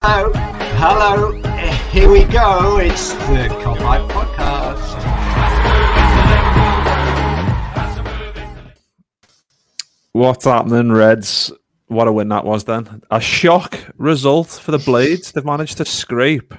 Hello, 0.00 0.30
hello. 0.32 1.32
Here 1.90 2.08
we 2.08 2.22
go. 2.22 2.78
It's 2.78 3.14
the 3.14 3.48
Kop 3.50 3.78
Hype 3.78 4.08
Podcast. 4.08 4.78
What's 10.12 10.44
happening, 10.44 10.92
Reds? 10.92 11.50
What 11.88 12.06
a 12.06 12.12
win 12.12 12.28
that 12.28 12.44
was 12.44 12.62
then. 12.62 13.02
A 13.10 13.20
shock 13.20 13.76
result 13.96 14.46
for 14.50 14.70
the 14.70 14.78
Blades. 14.78 15.32
They've 15.32 15.44
managed 15.44 15.78
to 15.78 15.84
scrape 15.84 16.54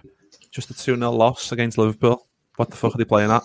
just 0.52 0.70
a 0.72 0.74
2 0.74 0.98
0 0.98 1.12
loss 1.12 1.54
against 1.54 1.78
Liverpool. 1.78 2.28
What 2.58 2.72
the 2.72 2.76
fuck 2.76 2.94
are 2.94 2.98
they 2.98 3.06
playing 3.06 3.32
at? 3.32 3.44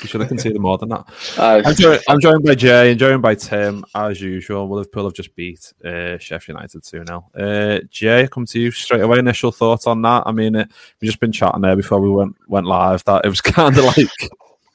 You 0.00 0.08
should 0.08 0.20
have 0.20 0.28
conceded 0.28 0.60
more 0.60 0.78
than 0.78 0.90
that. 0.90 1.04
I'm, 1.38 1.74
joined, 1.74 2.00
I'm 2.08 2.20
joined 2.20 2.44
by 2.44 2.54
Jay 2.54 2.90
and 2.90 2.98
joined 2.98 3.22
by 3.22 3.34
Tim, 3.34 3.84
as 3.94 4.20
usual. 4.20 4.68
Liverpool 4.68 5.04
have 5.04 5.14
just 5.14 5.34
beat 5.34 5.72
uh, 5.84 6.18
Sheffield 6.18 6.56
United 6.56 6.84
2 6.84 7.04
0. 7.06 7.30
Uh, 7.34 7.80
Jay, 7.90 8.28
come 8.30 8.46
to 8.46 8.60
you 8.60 8.70
straight 8.70 9.02
away. 9.02 9.18
Initial 9.18 9.52
thoughts 9.52 9.86
on 9.86 10.02
that? 10.02 10.24
I 10.26 10.32
mean, 10.32 10.54
it, 10.54 10.70
we've 11.00 11.08
just 11.08 11.20
been 11.20 11.32
chatting 11.32 11.60
there 11.60 11.76
before 11.76 12.00
we 12.00 12.10
went, 12.10 12.36
went 12.48 12.66
live 12.66 13.04
that 13.04 13.24
it 13.24 13.28
was 13.28 13.40
kind 13.42 13.76
of 13.76 13.84
like 13.84 14.08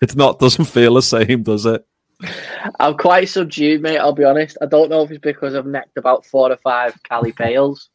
it's 0.01 0.15
not, 0.15 0.39
doesn't 0.39 0.65
feel 0.65 0.93
the 0.93 1.01
same, 1.01 1.43
does 1.43 1.65
it? 1.65 1.85
I'm 2.79 2.97
quite 2.97 3.29
subdued, 3.29 3.81
mate. 3.81 3.99
I'll 3.99 4.13
be 4.13 4.23
honest. 4.23 4.57
I 4.61 4.65
don't 4.65 4.89
know 4.89 5.03
if 5.03 5.11
it's 5.11 5.19
because 5.19 5.53
I've 5.53 5.67
necked 5.67 5.97
about 5.97 6.25
four 6.25 6.51
or 6.51 6.57
five 6.57 6.95
Cali 7.03 7.31
pails 7.31 7.89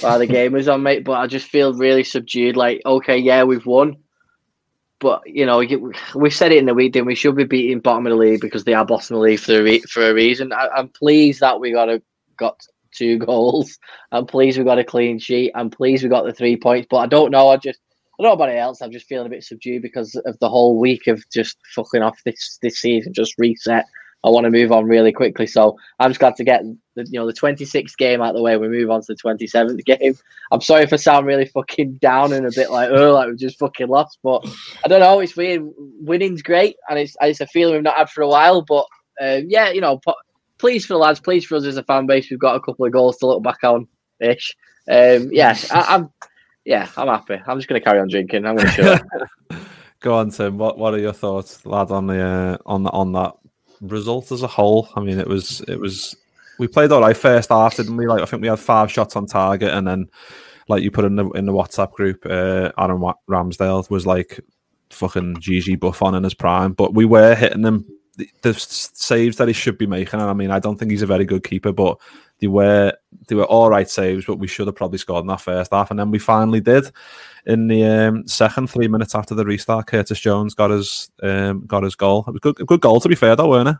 while 0.00 0.18
the 0.18 0.26
game 0.26 0.52
was 0.52 0.68
on, 0.68 0.82
mate. 0.82 1.04
But 1.04 1.14
I 1.14 1.26
just 1.26 1.48
feel 1.48 1.74
really 1.74 2.04
subdued. 2.04 2.56
Like, 2.56 2.82
okay, 2.86 3.18
yeah, 3.18 3.42
we've 3.42 3.66
won, 3.66 3.96
but 5.00 5.22
you 5.26 5.44
know, 5.46 5.62
we 6.14 6.30
said 6.30 6.52
it 6.52 6.58
in 6.58 6.66
the 6.66 6.74
week, 6.74 6.92
didn't 6.92 7.06
we? 7.06 7.14
Should 7.14 7.36
be 7.36 7.44
beating 7.44 7.80
bottom 7.80 8.06
of 8.06 8.10
the 8.10 8.16
league 8.16 8.40
because 8.40 8.64
they 8.64 8.74
are 8.74 8.84
bottom 8.84 9.16
of 9.16 9.20
the 9.20 9.24
league 9.24 9.40
for 9.40 9.58
a 9.58 9.62
re- 9.62 9.80
for 9.80 10.08
a 10.08 10.14
reason. 10.14 10.52
I, 10.52 10.68
I'm 10.76 10.88
pleased 10.88 11.40
that 11.40 11.60
we 11.60 11.72
got 11.72 11.88
a 11.88 12.02
got 12.36 12.60
two 12.92 13.18
goals. 13.30 13.78
I'm 14.12 14.26
pleased 14.26 14.58
we 14.58 14.64
got 14.64 14.78
a 14.78 14.84
clean 14.84 15.18
sheet. 15.18 15.52
I'm 15.54 15.70
pleased 15.70 16.02
we 16.02 16.10
got 16.10 16.24
the 16.24 16.32
three 16.32 16.56
points. 16.56 16.86
But 16.90 16.98
I 16.98 17.06
don't 17.06 17.30
know. 17.30 17.48
I 17.48 17.56
just 17.56 17.80
I 18.18 18.22
don't 18.22 18.30
know 18.30 18.44
about 18.44 18.56
else. 18.56 18.80
I'm 18.80 18.92
just 18.92 19.06
feeling 19.06 19.26
a 19.26 19.30
bit 19.30 19.44
subdued 19.44 19.82
because 19.82 20.14
of 20.14 20.38
the 20.38 20.48
whole 20.48 20.78
week 20.78 21.06
of 21.08 21.22
just 21.32 21.56
fucking 21.74 22.02
off 22.02 22.18
this 22.24 22.58
this 22.62 22.80
season. 22.80 23.12
Just 23.12 23.34
reset. 23.38 23.86
I 24.24 24.30
want 24.30 24.44
to 24.44 24.50
move 24.50 24.72
on 24.72 24.86
really 24.86 25.12
quickly. 25.12 25.46
So 25.46 25.78
I'm 26.00 26.10
just 26.10 26.18
glad 26.18 26.36
to 26.36 26.44
get 26.44 26.62
the 26.96 27.04
you 27.04 27.20
know 27.20 27.26
the 27.26 27.32
26th 27.32 27.96
game 27.96 28.22
out 28.22 28.30
of 28.30 28.36
the 28.36 28.42
way. 28.42 28.56
We 28.56 28.68
move 28.68 28.90
on 28.90 29.02
to 29.02 29.14
the 29.14 29.20
27th 29.22 29.84
game. 29.84 30.14
I'm 30.50 30.62
sorry 30.62 30.82
if 30.82 30.92
I 30.92 30.96
sound 30.96 31.26
really 31.26 31.46
fucking 31.46 31.96
down 31.96 32.32
and 32.32 32.46
a 32.46 32.52
bit 32.54 32.70
like 32.70 32.90
oh 32.90 33.12
like 33.12 33.28
we 33.28 33.36
just 33.36 33.58
fucking 33.58 33.88
lost, 33.88 34.18
but 34.22 34.44
I 34.84 34.88
don't 34.88 35.00
know. 35.00 35.20
It's 35.20 35.36
weird. 35.36 35.62
Winning's 36.00 36.42
great, 36.42 36.76
and 36.88 36.98
it's 36.98 37.16
it's 37.20 37.40
a 37.40 37.46
feeling 37.46 37.74
we've 37.74 37.82
not 37.82 37.98
had 37.98 38.10
for 38.10 38.22
a 38.22 38.28
while. 38.28 38.62
But 38.62 38.86
uh, 39.20 39.40
yeah, 39.46 39.70
you 39.70 39.82
know, 39.82 40.00
please 40.58 40.86
for 40.86 40.94
the 40.94 40.98
lads, 40.98 41.20
please 41.20 41.44
for 41.44 41.56
us 41.56 41.64
as 41.64 41.76
a 41.76 41.84
fan 41.84 42.06
base. 42.06 42.30
We've 42.30 42.40
got 42.40 42.56
a 42.56 42.60
couple 42.60 42.86
of 42.86 42.92
goals 42.92 43.18
to 43.18 43.26
look 43.26 43.42
back 43.42 43.62
on 43.62 43.86
ish. 44.20 44.56
Um, 44.90 45.30
yeah, 45.32 45.56
I, 45.70 45.94
I'm 45.94 46.10
yeah, 46.64 46.88
I'm 46.96 47.08
happy. 47.08 47.40
I'm 47.46 47.58
just 47.58 47.68
going 47.68 47.80
to 47.80 47.84
carry 47.84 48.00
on 48.00 48.08
drinking. 48.08 48.46
I'm 48.46 48.56
going 48.56 48.68
to. 48.72 49.06
Go 50.00 50.14
on, 50.14 50.30
Tim. 50.30 50.56
What 50.56 50.78
What 50.78 50.94
are 50.94 50.98
your 50.98 51.12
thoughts, 51.12 51.64
lad, 51.66 51.90
on 51.90 52.06
the 52.06 52.20
uh, 52.20 52.56
on 52.64 52.84
the, 52.84 52.90
on 52.90 53.12
that 53.12 53.34
result 53.80 54.32
as 54.32 54.42
a 54.42 54.46
whole? 54.46 54.88
I 54.96 55.00
mean, 55.00 55.18
it 55.18 55.28
was 55.28 55.60
it 55.62 55.78
was 55.78 56.16
we 56.58 56.68
played 56.68 56.92
all 56.92 57.00
right 57.00 57.16
first 57.16 57.50
half, 57.50 57.76
didn't 57.76 57.96
we? 57.96 58.06
Like 58.06 58.22
I 58.22 58.26
think 58.26 58.42
we 58.42 58.48
had 58.48 58.58
five 58.58 58.90
shots 58.90 59.16
on 59.16 59.26
target, 59.26 59.72
and 59.72 59.86
then 59.86 60.08
like 60.68 60.82
you 60.82 60.90
put 60.90 61.04
in 61.04 61.16
the 61.16 61.28
in 61.30 61.46
the 61.46 61.52
WhatsApp 61.52 61.92
group, 61.92 62.24
uh, 62.26 62.72
Aaron 62.78 63.12
Ramsdale 63.28 63.88
was 63.90 64.06
like 64.06 64.40
fucking 64.90 65.40
Gigi 65.40 65.76
Buffon 65.76 66.14
in 66.14 66.24
his 66.24 66.34
prime, 66.34 66.72
but 66.72 66.94
we 66.94 67.04
were 67.04 67.34
hitting 67.34 67.62
them. 67.62 67.86
The, 68.16 68.30
the 68.42 68.54
saves 68.54 69.38
that 69.38 69.48
he 69.48 69.54
should 69.54 69.76
be 69.76 69.88
making, 69.88 70.20
and 70.20 70.30
I 70.30 70.34
mean, 70.34 70.52
I 70.52 70.60
don't 70.60 70.76
think 70.76 70.92
he's 70.92 71.02
a 71.02 71.06
very 71.06 71.24
good 71.24 71.42
keeper, 71.42 71.72
but 71.72 71.98
they 72.38 72.46
were 72.46 72.92
they 73.26 73.34
were 73.34 73.44
all 73.44 73.70
right 73.70 73.90
saves, 73.90 74.24
but 74.24 74.38
we 74.38 74.46
should 74.46 74.68
have 74.68 74.76
probably 74.76 74.98
scored 74.98 75.22
in 75.22 75.26
that 75.28 75.40
first 75.40 75.72
half, 75.72 75.90
and 75.90 75.98
then 75.98 76.12
we 76.12 76.20
finally 76.20 76.60
did 76.60 76.92
in 77.46 77.68
the 77.68 77.84
um, 77.84 78.26
second 78.26 78.70
three 78.70 78.88
minutes 78.88 79.14
after 79.14 79.34
the 79.34 79.44
restart. 79.44 79.86
Curtis 79.86 80.20
Jones 80.20 80.54
got 80.54 80.70
his 80.70 81.10
um, 81.22 81.66
got 81.66 81.82
his 81.82 81.94
goal. 81.94 82.24
It 82.26 82.32
was 82.32 82.40
good, 82.40 82.56
good 82.66 82.80
goal 82.80 83.00
to 83.00 83.08
be 83.08 83.14
fair, 83.14 83.36
though, 83.36 83.50
weren't 83.50 83.68
it? 83.68 83.76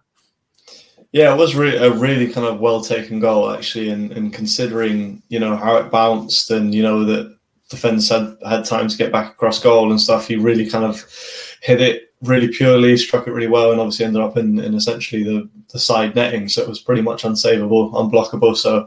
Yeah, 1.12 1.32
it 1.32 1.38
was 1.38 1.54
a 1.54 1.92
really 1.92 2.32
kind 2.32 2.46
of 2.46 2.58
well 2.58 2.80
taken 2.80 3.20
goal 3.20 3.52
actually, 3.52 3.90
and, 3.90 4.10
and 4.12 4.32
considering 4.32 5.22
you 5.28 5.38
know 5.38 5.56
how 5.56 5.76
it 5.76 5.90
bounced 5.90 6.50
and 6.50 6.74
you 6.74 6.82
know 6.82 7.04
that 7.04 7.36
defence 7.70 8.08
had 8.08 8.36
had 8.48 8.64
time 8.64 8.88
to 8.88 8.96
get 8.96 9.12
back 9.12 9.30
across 9.32 9.60
goal 9.60 9.90
and 9.90 10.00
stuff, 10.00 10.26
he 10.26 10.36
really 10.36 10.68
kind 10.68 10.84
of 10.84 11.04
hit 11.62 11.80
it 11.80 12.13
really 12.24 12.48
purely, 12.48 12.96
struck 12.96 13.26
it 13.26 13.32
really 13.32 13.46
well, 13.46 13.72
and 13.72 13.80
obviously 13.80 14.04
ended 14.04 14.22
up 14.22 14.36
in, 14.36 14.58
in 14.58 14.74
essentially 14.74 15.22
the, 15.22 15.48
the 15.70 15.78
side 15.78 16.14
netting. 16.14 16.48
So 16.48 16.62
it 16.62 16.68
was 16.68 16.80
pretty 16.80 17.02
much 17.02 17.22
unsavable, 17.22 17.92
unblockable. 17.92 18.56
So 18.56 18.86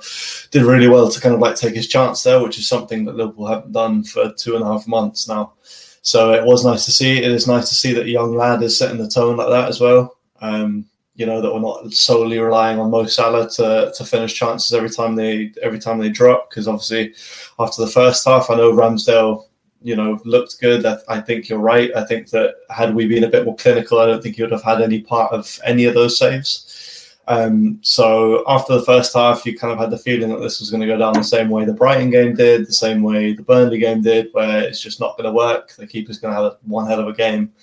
did 0.52 0.64
really 0.64 0.88
well 0.88 1.10
to 1.10 1.22
kind 1.22 1.36
of 1.36 1.42
like 1.42 1.56
take 1.56 1.76
his 1.76 1.88
chance 1.88 2.24
there, 2.24 2.42
which 2.42 2.58
is 2.58 2.68
something 2.68 3.06
that 3.06 3.16
Liverpool 3.16 3.48
haven't 3.48 3.72
done 3.72 4.04
for 4.04 4.34
two 4.34 4.56
and 4.56 4.64
a 4.64 4.68
half 4.68 4.88
months 4.88 5.28
now. 5.28 5.54
So 6.02 6.34
it 6.34 6.46
was 6.46 6.66
nice 6.66 6.86
to 6.86 6.92
see. 6.92 7.18
It 7.18 7.32
is 7.32 7.48
nice 7.48 7.70
to 7.70 7.76
see 7.76 7.94
that 7.94 8.06
a 8.06 8.10
young 8.10 8.36
lad 8.36 8.64
is 8.64 8.78
setting 8.78 8.98
the 8.98 9.10
tone 9.10 9.38
like 9.38 9.50
that 9.50 9.68
as 9.68 9.82
well. 9.82 10.18
Um, 10.40 10.86
you 11.16 11.26
know 11.26 11.42
that 11.42 11.52
we're 11.52 11.60
not 11.60 11.92
solely 11.92 12.38
relying 12.38 12.80
on 12.80 12.92
Mo 12.92 13.06
Salah 13.08 13.50
to, 13.50 13.92
to 13.94 14.06
finish 14.06 14.36
chances 14.36 14.72
every 14.74 14.90
time 14.90 15.16
they 15.16 15.52
every 15.64 15.80
time 15.80 16.00
they 16.00 16.10
drop. 16.10 16.50
Because 16.50 16.68
obviously, 16.68 17.14
after 17.60 17.84
the 17.84 17.92
first 17.92 18.26
half, 18.26 18.50
I 18.50 18.56
know 18.56 18.72
Ramsdale, 18.72 19.46
you 19.88 19.96
know, 19.96 20.20
looked 20.26 20.60
good. 20.60 20.86
I, 20.86 20.98
I 21.08 21.22
think 21.22 21.48
you're 21.48 21.60
right. 21.60 21.90
I 21.96 22.04
think 22.04 22.30
that 22.32 22.56
had 22.70 22.94
we 22.94 23.08
been 23.08 23.24
a 23.24 23.30
bit 23.30 23.46
more 23.46 23.56
clinical, 23.56 24.00
I 24.00 24.06
don't 24.06 24.22
think 24.22 24.36
he 24.36 24.42
would 24.42 24.52
have 24.52 24.64
had 24.64 24.82
any 24.82 25.02
part 25.02 25.32
of 25.32 25.60
any 25.64 25.86
of 25.86 25.94
those 25.94 26.18
saves. 26.18 27.16
Um, 27.30 27.80
so 27.82 28.44
after 28.48 28.74
the 28.74 28.86
first 28.86 29.14
half, 29.14 29.46
you 29.46 29.58
kind 29.58 29.72
of 29.72 29.80
had 29.80 29.92
the 29.92 29.98
feeling 29.98 30.30
that 30.30 30.40
this 30.40 30.60
was 30.60 30.70
going 30.70 30.82
to 30.82 30.88
go 30.88 30.98
down 30.98 31.14
the 31.14 31.24
same 31.24 31.50
way 31.50 31.66
the 31.66 31.74
Brighton 31.74 32.10
game 32.10 32.36
did, 32.36 32.68
the 32.68 32.74
same 32.74 33.02
way 33.02 33.34
the 33.34 33.44
Burnley 33.44 33.80
game 33.80 34.02
did, 34.02 34.30
where 34.34 34.62
it's 34.62 34.82
just 34.82 35.00
not 35.00 35.18
going 35.18 35.30
to 35.30 35.34
work. 35.34 35.74
The 35.78 35.88
keeper's 35.88 36.20
going 36.20 36.36
to 36.36 36.42
have 36.42 36.58
one 36.64 36.88
hell 36.88 37.00
of 37.00 37.08
a 37.08 37.14
game 37.14 37.54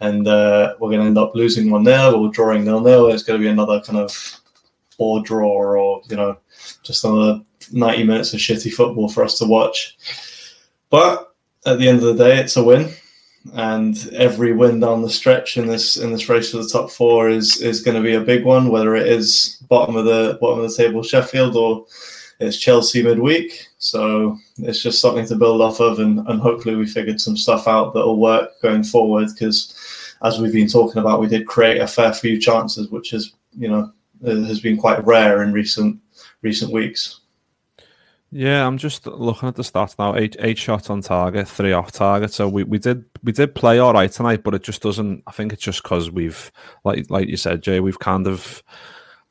and 0.00 0.28
uh, 0.28 0.74
we're 0.78 0.90
going 0.90 1.00
to 1.00 1.06
end 1.06 1.18
up 1.18 1.34
losing 1.34 1.70
one 1.70 1.84
0 1.84 2.20
or 2.20 2.30
drawing 2.30 2.64
nil 2.64 2.80
nil. 2.80 3.08
It's 3.08 3.22
going 3.22 3.40
to 3.40 3.44
be 3.44 3.50
another 3.50 3.80
kind 3.80 3.98
of 3.98 4.40
poor 4.96 5.22
draw, 5.22 5.48
or 5.48 6.02
you 6.08 6.16
know, 6.16 6.38
just 6.82 7.04
another 7.04 7.40
ninety 7.72 8.04
minutes 8.04 8.32
of 8.32 8.40
shitty 8.40 8.72
football 8.72 9.08
for 9.08 9.24
us 9.24 9.38
to 9.38 9.44
watch. 9.44 9.96
But 10.90 11.33
at 11.66 11.78
the 11.78 11.88
end 11.88 12.02
of 12.02 12.16
the 12.16 12.24
day, 12.24 12.38
it's 12.38 12.56
a 12.56 12.64
win, 12.64 12.92
and 13.54 14.08
every 14.12 14.52
win 14.52 14.80
down 14.80 15.02
the 15.02 15.10
stretch 15.10 15.56
in 15.56 15.66
this 15.66 15.96
in 15.96 16.12
this 16.12 16.28
race 16.28 16.50
for 16.50 16.58
the 16.58 16.68
top 16.68 16.90
four 16.90 17.28
is 17.28 17.60
is 17.60 17.82
going 17.82 17.96
to 17.96 18.02
be 18.02 18.14
a 18.14 18.20
big 18.20 18.44
one. 18.44 18.68
Whether 18.68 18.94
it 18.96 19.06
is 19.06 19.62
bottom 19.68 19.96
of 19.96 20.04
the 20.04 20.38
bottom 20.40 20.64
of 20.64 20.70
the 20.70 20.76
table 20.76 21.02
Sheffield 21.02 21.56
or 21.56 21.86
it's 22.40 22.58
Chelsea 22.58 23.02
midweek, 23.02 23.68
so 23.78 24.36
it's 24.58 24.82
just 24.82 25.00
something 25.00 25.26
to 25.26 25.36
build 25.36 25.60
off 25.60 25.80
of, 25.80 26.00
and, 26.00 26.26
and 26.28 26.40
hopefully 26.40 26.74
we 26.74 26.86
figured 26.86 27.20
some 27.20 27.36
stuff 27.36 27.68
out 27.68 27.94
that 27.94 28.04
will 28.04 28.18
work 28.18 28.50
going 28.60 28.82
forward. 28.82 29.28
Because 29.28 29.74
as 30.22 30.40
we've 30.40 30.52
been 30.52 30.68
talking 30.68 31.00
about, 31.00 31.20
we 31.20 31.28
did 31.28 31.46
create 31.46 31.80
a 31.80 31.86
fair 31.86 32.12
few 32.12 32.40
chances, 32.40 32.90
which 32.90 33.12
is 33.12 33.34
you 33.56 33.68
know 33.68 33.92
has 34.24 34.60
been 34.60 34.76
quite 34.76 35.04
rare 35.04 35.42
in 35.42 35.52
recent 35.52 36.00
recent 36.42 36.72
weeks. 36.72 37.20
Yeah, 38.36 38.66
I'm 38.66 38.78
just 38.78 39.06
looking 39.06 39.48
at 39.48 39.54
the 39.54 39.62
stats 39.62 39.96
now. 39.96 40.16
Eight 40.16 40.34
eight 40.40 40.58
shots 40.58 40.90
on 40.90 41.02
target, 41.02 41.46
three 41.46 41.72
off 41.72 41.92
target. 41.92 42.32
So 42.32 42.48
we, 42.48 42.64
we 42.64 42.80
did 42.80 43.04
we 43.22 43.30
did 43.30 43.54
play 43.54 43.78
all 43.78 43.92
right 43.92 44.10
tonight, 44.10 44.42
but 44.42 44.56
it 44.56 44.64
just 44.64 44.82
doesn't. 44.82 45.22
I 45.28 45.30
think 45.30 45.52
it's 45.52 45.62
just 45.62 45.84
because 45.84 46.10
we've 46.10 46.50
like 46.82 47.08
like 47.10 47.28
you 47.28 47.36
said, 47.36 47.62
Jay. 47.62 47.78
We've 47.78 48.00
kind 48.00 48.26
of 48.26 48.60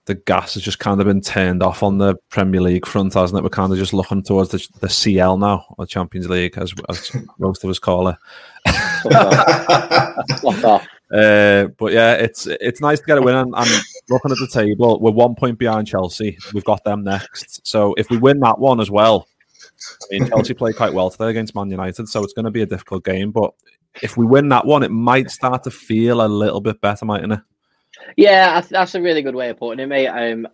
the 0.06 0.16
gas 0.16 0.54
has 0.54 0.64
just 0.64 0.80
kind 0.80 1.02
of 1.02 1.08
been 1.08 1.20
turned 1.20 1.62
off 1.62 1.84
on 1.84 1.98
the 1.98 2.16
Premier 2.30 2.62
League 2.62 2.86
front, 2.86 3.14
hasn't 3.14 3.38
it? 3.38 3.44
We're 3.44 3.50
kind 3.50 3.74
of 3.74 3.78
just 3.78 3.94
looking 3.94 4.24
towards 4.24 4.52
the, 4.52 4.66
the 4.80 4.88
CL 4.88 5.38
now, 5.38 5.66
or 5.78 5.86
Champions 5.86 6.30
League, 6.30 6.58
as, 6.58 6.74
as 6.88 7.12
most 7.40 7.66
of 7.66 7.70
us 7.70 7.80
call 7.80 8.08
it. 8.08 8.16
uh, 11.14 11.68
but 11.78 11.92
yeah, 11.92 12.14
it's 12.14 12.48
it's 12.48 12.80
nice 12.80 13.02
to 13.02 13.06
get 13.06 13.18
a 13.18 13.22
win. 13.22 13.36
And, 13.36 13.54
and 13.54 13.70
looking 14.10 14.32
at 14.32 14.38
the 14.38 14.48
table, 14.48 15.00
we're 15.00 15.12
one 15.12 15.36
point 15.36 15.58
behind 15.58 15.88
Chelsea. 15.88 16.38
We've 16.54 16.64
got 16.64 16.84
them 16.84 17.04
next. 17.04 17.66
So 17.66 17.94
if 17.96 18.10
we 18.10 18.18
win 18.18 18.40
that 18.42 18.60
one 18.60 18.80
as 18.80 18.92
well, 18.92 19.28
I 20.02 20.06
mean, 20.12 20.28
Chelsea 20.30 20.54
played 20.54 20.76
quite 20.76 20.94
well 20.94 21.10
today 21.10 21.30
against 21.30 21.56
Man 21.56 21.70
United, 21.70 22.08
so 22.08 22.24
it's 22.24 22.34
going 22.34 22.46
to 22.46 22.52
be 22.52 22.62
a 22.62 22.66
difficult 22.66 23.04
game. 23.04 23.32
But 23.32 23.54
if 24.02 24.18
we 24.18 24.26
win 24.26 24.50
that 24.50 24.66
one, 24.66 24.84
it 24.84 24.92
might 24.92 25.30
start 25.30 25.64
to 25.64 25.72
feel 25.72 26.26
a 26.26 26.28
little 26.28 26.62
bit 26.62 26.82
better, 26.82 27.06
mightn't 27.06 27.34
it? 27.34 27.40
Yeah, 28.18 28.62
that's 28.62 28.96
a 28.96 29.02
really 29.02 29.22
good 29.22 29.36
way 29.36 29.50
of 29.50 29.58
putting 29.58 29.84
it, 29.84 29.88
mate. 29.88 30.08
Um, 30.08 30.48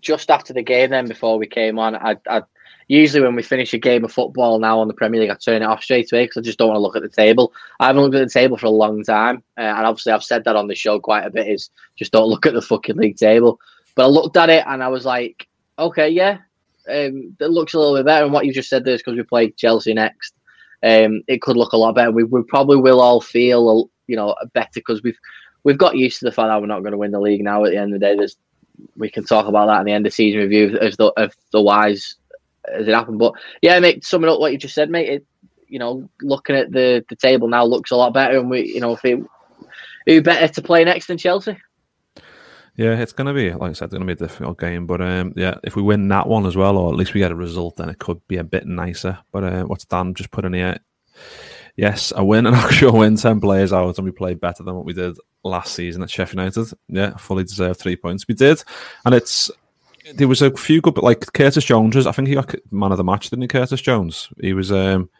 just 0.00 0.30
after 0.30 0.52
the 0.52 0.62
game, 0.62 0.90
then 0.90 1.06
before 1.06 1.38
we 1.38 1.46
came 1.46 1.78
on, 1.78 1.96
I, 1.96 2.16
I 2.28 2.42
usually 2.90 3.22
when 3.22 3.36
we 3.36 3.42
finish 3.44 3.72
a 3.72 3.78
game 3.78 4.04
of 4.04 4.12
football 4.12 4.58
now 4.58 4.80
on 4.80 4.88
the 4.88 4.94
Premier 4.94 5.20
League, 5.20 5.30
I 5.30 5.36
turn 5.36 5.62
it 5.62 5.66
off 5.66 5.84
straight 5.84 6.12
away 6.12 6.24
because 6.24 6.38
I 6.38 6.40
just 6.40 6.58
don't 6.58 6.66
want 6.66 6.76
to 6.76 6.82
look 6.82 6.96
at 6.96 7.02
the 7.02 7.08
table. 7.08 7.52
I 7.78 7.86
haven't 7.86 8.02
looked 8.02 8.16
at 8.16 8.26
the 8.26 8.32
table 8.32 8.56
for 8.56 8.66
a 8.66 8.70
long 8.70 9.04
time, 9.04 9.44
uh, 9.56 9.60
and 9.60 9.86
obviously 9.86 10.12
I've 10.12 10.24
said 10.24 10.42
that 10.44 10.56
on 10.56 10.66
the 10.66 10.74
show 10.74 10.98
quite 10.98 11.24
a 11.24 11.30
bit. 11.30 11.46
Is 11.46 11.70
just 11.94 12.10
don't 12.10 12.28
look 12.28 12.46
at 12.46 12.52
the 12.52 12.60
fucking 12.60 12.96
league 12.96 13.16
table. 13.16 13.60
But 13.94 14.06
I 14.06 14.06
looked 14.08 14.36
at 14.36 14.50
it 14.50 14.64
and 14.66 14.82
I 14.82 14.88
was 14.88 15.04
like, 15.04 15.46
okay, 15.78 16.08
yeah, 16.08 16.38
um, 16.88 17.36
it 17.38 17.50
looks 17.50 17.74
a 17.74 17.78
little 17.78 17.94
bit 17.94 18.06
better. 18.06 18.24
And 18.24 18.34
what 18.34 18.44
you 18.44 18.52
just 18.52 18.68
said 18.68 18.84
there 18.84 18.94
is 18.94 19.00
because 19.00 19.16
we 19.16 19.22
play 19.22 19.52
Chelsea 19.52 19.94
next. 19.94 20.34
Um, 20.82 21.22
it 21.28 21.42
could 21.42 21.56
look 21.56 21.72
a 21.72 21.76
lot 21.76 21.94
better. 21.94 22.10
We, 22.10 22.24
we 22.24 22.42
probably 22.42 22.78
will 22.78 23.00
all 23.00 23.20
feel, 23.20 23.88
you 24.08 24.16
know, 24.16 24.34
better 24.52 24.68
because 24.74 25.00
we've 25.04 25.18
we've 25.62 25.78
got 25.78 25.96
used 25.96 26.18
to 26.18 26.24
the 26.24 26.32
fact 26.32 26.48
that 26.48 26.60
we're 26.60 26.66
not 26.66 26.80
going 26.80 26.92
to 26.92 26.98
win 26.98 27.12
the 27.12 27.20
league 27.20 27.44
now. 27.44 27.64
At 27.64 27.70
the 27.70 27.76
end 27.76 27.94
of 27.94 28.00
the 28.00 28.06
day, 28.06 28.16
there's 28.16 28.36
we 28.96 29.10
can 29.10 29.24
talk 29.24 29.46
about 29.46 29.66
that 29.66 29.78
in 29.78 29.86
the 29.86 29.92
end 29.92 30.06
of 30.06 30.12
season 30.12 30.40
review 30.40 30.76
if 30.80 30.96
the 30.96 31.30
the 31.52 31.62
wise 31.62 32.16
as 32.68 32.86
it 32.86 32.94
happened. 32.94 33.18
But 33.18 33.34
yeah, 33.62 33.78
mate, 33.80 34.04
summing 34.04 34.30
up 34.30 34.40
what 34.40 34.52
you 34.52 34.58
just 34.58 34.74
said, 34.74 34.90
mate. 34.90 35.08
It, 35.08 35.26
you 35.68 35.78
know, 35.78 36.08
looking 36.20 36.56
at 36.56 36.72
the 36.72 37.04
the 37.08 37.16
table 37.16 37.48
now 37.48 37.64
looks 37.64 37.90
a 37.90 37.96
lot 37.96 38.14
better, 38.14 38.38
and 38.38 38.50
we, 38.50 38.66
you 38.66 38.80
know, 38.80 38.92
if 38.92 39.04
it, 39.04 39.20
who 40.06 40.22
better 40.22 40.48
to 40.48 40.62
play 40.62 40.84
next 40.84 41.06
than 41.06 41.18
Chelsea? 41.18 41.56
Yeah, 42.76 42.98
it's 42.98 43.12
going 43.12 43.26
to 43.26 43.34
be, 43.34 43.52
like 43.52 43.70
I 43.70 43.72
said, 43.74 43.86
it's 43.86 43.94
going 43.94 44.06
to 44.06 44.14
be 44.14 44.24
a 44.24 44.26
difficult 44.26 44.58
game. 44.58 44.86
But 44.86 45.02
um, 45.02 45.34
yeah, 45.36 45.56
if 45.64 45.76
we 45.76 45.82
win 45.82 46.08
that 46.08 46.26
one 46.26 46.46
as 46.46 46.56
well, 46.56 46.78
or 46.78 46.90
at 46.90 46.96
least 46.96 47.14
we 47.14 47.20
get 47.20 47.32
a 47.32 47.36
result, 47.36 47.76
then 47.76 47.88
it 47.88 47.98
could 47.98 48.26
be 48.26 48.38
a 48.38 48.44
bit 48.44 48.66
nicer. 48.66 49.18
But 49.32 49.44
uh, 49.44 49.64
what's 49.64 49.84
Dan 49.84 50.14
just 50.14 50.30
put 50.30 50.44
in 50.44 50.54
here? 50.54 50.78
Yes, 51.76 52.12
a 52.16 52.24
win, 52.24 52.46
an 52.46 52.54
actual 52.56 52.92
win, 52.92 53.16
10 53.16 53.40
players 53.40 53.72
out, 53.72 53.98
and 53.98 54.04
we 54.04 54.12
played 54.12 54.40
better 54.40 54.62
than 54.62 54.74
what 54.74 54.84
we 54.84 54.92
did 54.92 55.16
last 55.44 55.74
season 55.74 56.02
at 56.02 56.10
Sheffield 56.10 56.38
United. 56.38 56.76
Yeah, 56.88 57.16
fully 57.16 57.44
deserved 57.44 57.80
three 57.80 57.96
points. 57.96 58.26
We 58.26 58.34
did. 58.34 58.62
And 59.04 59.14
it's, 59.14 59.50
there 60.14 60.28
was 60.28 60.42
a 60.42 60.50
few 60.56 60.80
good, 60.80 60.94
but 60.94 61.04
like 61.04 61.32
Curtis 61.32 61.64
Jones, 61.64 62.06
I 62.06 62.12
think 62.12 62.28
he 62.28 62.34
got 62.34 62.54
man 62.70 62.92
of 62.92 62.98
the 62.98 63.04
match, 63.04 63.30
didn't 63.30 63.42
he, 63.42 63.48
Curtis 63.48 63.80
Jones? 63.80 64.28
He 64.40 64.52
was, 64.52 64.72
um, 64.72 65.10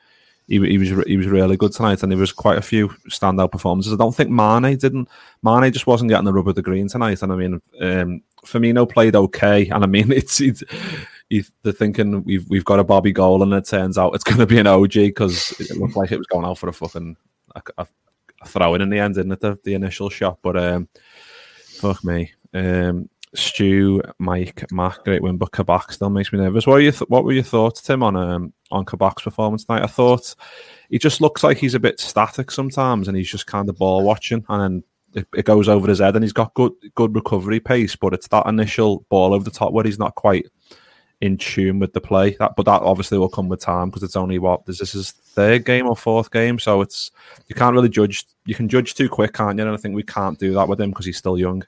he, 0.47 0.59
he 0.59 0.79
was 0.79 0.89
he 1.07 1.17
was 1.17 1.27
really 1.27 1.57
good 1.57 1.73
tonight, 1.73 2.03
and 2.03 2.11
there 2.11 2.19
was 2.19 2.33
quite 2.33 2.59
a 2.59 2.63
few 2.63 2.89
standout 3.09 3.53
performances. 3.53 3.93
I 3.93 3.97
don't 3.97 4.15
think 4.15 4.31
Mane 4.31 4.77
didn't. 4.77 5.09
Mane 5.43 5.73
just 5.73 5.87
wasn't 5.87 6.11
getting 6.11 6.25
the 6.25 6.33
rub 6.33 6.49
of 6.49 6.55
the 6.55 6.63
green 6.63 6.89
tonight, 6.89 7.23
and 7.23 7.33
I 7.33 7.37
mean, 7.37 7.63
um, 7.81 8.23
Firmino 8.45 8.89
played 8.89 9.17
okay, 9.17 9.69
and 9.69 9.85
I 9.85 9.87
mean, 9.87 10.13
it's, 10.13 10.41
it's 10.41 10.65
they're 11.63 11.73
thinking 11.73 12.25
we've 12.25 12.49
we've 12.49 12.65
got 12.65 12.81
a 12.81 12.85
Bobby 12.85 13.13
goal, 13.13 13.43
and 13.43 13.53
it 13.53 13.67
turns 13.67 13.97
out 13.97 14.15
it's 14.15 14.25
going 14.25 14.39
to 14.39 14.47
be 14.47 14.59
an 14.59 14.67
OG 14.67 14.93
because 14.93 15.53
it 15.61 15.77
looked 15.77 15.97
like 15.97 16.13
it 16.13 16.19
was 16.19 16.27
going 16.27 16.45
out 16.45 16.59
for 16.59 16.69
a 16.69 16.73
fucking 16.73 17.17
a, 17.55 17.63
a, 17.79 17.87
a 18.43 18.49
throw 18.49 18.75
in 18.75 18.81
in 18.81 18.91
the 18.91 18.99
end, 18.99 19.15
didn't 19.15 19.33
it? 19.33 19.41
The, 19.41 19.59
the 19.63 19.75
initial 19.75 20.11
shot, 20.11 20.39
but 20.43 20.57
um, 20.57 20.89
fuck 21.67 22.03
me. 22.03 22.33
Um, 22.53 23.09
Stu, 23.35 24.03
Mike, 24.19 24.71
Mark, 24.73 25.05
great 25.05 25.23
win, 25.23 25.37
but 25.37 25.53
Kabak 25.53 25.93
still 25.93 26.11
makes 26.11 26.33
me 26.33 26.41
nervous. 26.41 26.67
What, 26.67 26.75
are 26.75 26.81
you 26.81 26.91
th- 26.91 27.09
what 27.09 27.25
were 27.25 27.33
your 27.33 27.45
thoughts, 27.45 27.81
Tim, 27.81 28.03
on 28.03 28.17
um, 28.17 28.53
on 28.73 28.85
Kabak's 28.85 29.23
performance 29.23 29.65
tonight? 29.65 29.85
I 29.85 29.87
thought 29.87 30.35
he 30.89 30.99
just 30.99 31.21
looks 31.21 31.45
like 31.45 31.57
he's 31.57 31.75
a 31.75 31.81
bit 31.81 32.01
static 32.01 32.51
sometimes, 32.51 33.07
and 33.07 33.17
he's 33.17 33.31
just 33.31 33.47
kind 33.47 33.69
of 33.69 33.79
ball 33.79 34.03
watching, 34.03 34.45
and 34.49 34.63
then 34.63 35.23
it, 35.23 35.29
it, 35.37 35.45
goes 35.45 35.69
over 35.69 35.89
his 35.89 36.01
head, 36.01 36.17
and 36.17 36.25
he's 36.25 36.33
got 36.33 36.55
good 36.55 36.73
good 36.97 37.15
recovery 37.15 37.61
pace, 37.61 37.95
but 37.95 38.15
it's 38.15 38.29
that 38.29 38.47
initial 38.47 39.07
ball 39.09 39.33
over 39.33 39.45
the 39.45 39.51
top 39.51 39.73
where 39.73 39.85
he's 39.85 39.99
not 39.99 40.17
quite 40.17 40.47
in 41.21 41.37
tune 41.37 41.79
with 41.79 41.93
the 41.93 42.01
play. 42.01 42.35
That, 42.41 42.57
but 42.57 42.67
that 42.67 42.83
obviously 42.83 43.19
will 43.19 43.29
come 43.29 43.49
with 43.49 43.61
time 43.61 43.91
because 43.91 44.03
it's 44.03 44.17
only 44.17 44.41
what 44.41 44.67
this 44.67 44.81
is 44.81 44.91
his 44.91 45.11
third 45.13 45.65
game 45.65 45.87
or 45.87 45.95
fourth 45.95 46.33
game, 46.33 46.59
so 46.59 46.81
it's 46.81 47.13
you 47.47 47.55
can't 47.55 47.75
really 47.75 47.89
judge. 47.89 48.27
You 48.45 48.57
can 48.57 48.69
judge 48.69 48.95
too 48.95 49.09
quick, 49.09 49.35
can't 49.35 49.57
you? 49.57 49.65
And 49.65 49.73
I 49.73 49.77
think 49.77 49.95
we 49.95 50.03
can't 50.03 50.39
do 50.39 50.53
that 50.55 50.67
with 50.67 50.81
him 50.81 50.91
because 50.91 51.07
he's 51.07 51.19
still 51.19 51.39
young. 51.39 51.63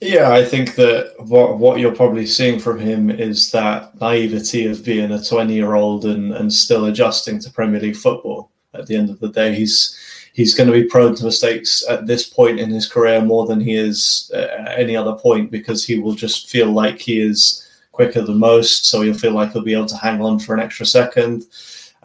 Yeah, 0.00 0.32
I 0.32 0.44
think 0.44 0.76
that 0.76 1.12
what 1.18 1.58
what 1.58 1.78
you're 1.78 1.94
probably 1.94 2.26
seeing 2.26 2.58
from 2.58 2.78
him 2.78 3.10
is 3.10 3.50
that 3.50 4.00
naivety 4.00 4.66
of 4.66 4.82
being 4.82 5.12
a 5.12 5.22
20 5.22 5.52
year 5.52 5.74
old 5.74 6.06
and, 6.06 6.32
and 6.32 6.50
still 6.50 6.86
adjusting 6.86 7.38
to 7.40 7.50
Premier 7.50 7.80
League 7.80 7.96
football. 7.96 8.50
At 8.72 8.86
the 8.86 8.96
end 8.96 9.10
of 9.10 9.20
the 9.20 9.28
day, 9.28 9.54
he's 9.54 9.98
he's 10.32 10.54
going 10.54 10.68
to 10.68 10.72
be 10.72 10.84
prone 10.84 11.14
to 11.16 11.24
mistakes 11.24 11.84
at 11.88 12.06
this 12.06 12.26
point 12.26 12.60
in 12.60 12.70
his 12.70 12.88
career 12.88 13.20
more 13.20 13.46
than 13.46 13.60
he 13.60 13.74
is 13.74 14.30
at 14.34 14.78
any 14.78 14.96
other 14.96 15.14
point 15.14 15.50
because 15.50 15.84
he 15.84 15.98
will 15.98 16.14
just 16.14 16.48
feel 16.48 16.70
like 16.70 16.98
he 16.98 17.20
is 17.20 17.68
quicker 17.92 18.22
than 18.22 18.38
most, 18.38 18.86
so 18.86 19.02
he'll 19.02 19.12
feel 19.12 19.32
like 19.32 19.52
he'll 19.52 19.62
be 19.62 19.74
able 19.74 19.86
to 19.86 19.96
hang 19.96 20.22
on 20.22 20.38
for 20.38 20.54
an 20.54 20.60
extra 20.60 20.86
second. 20.86 21.44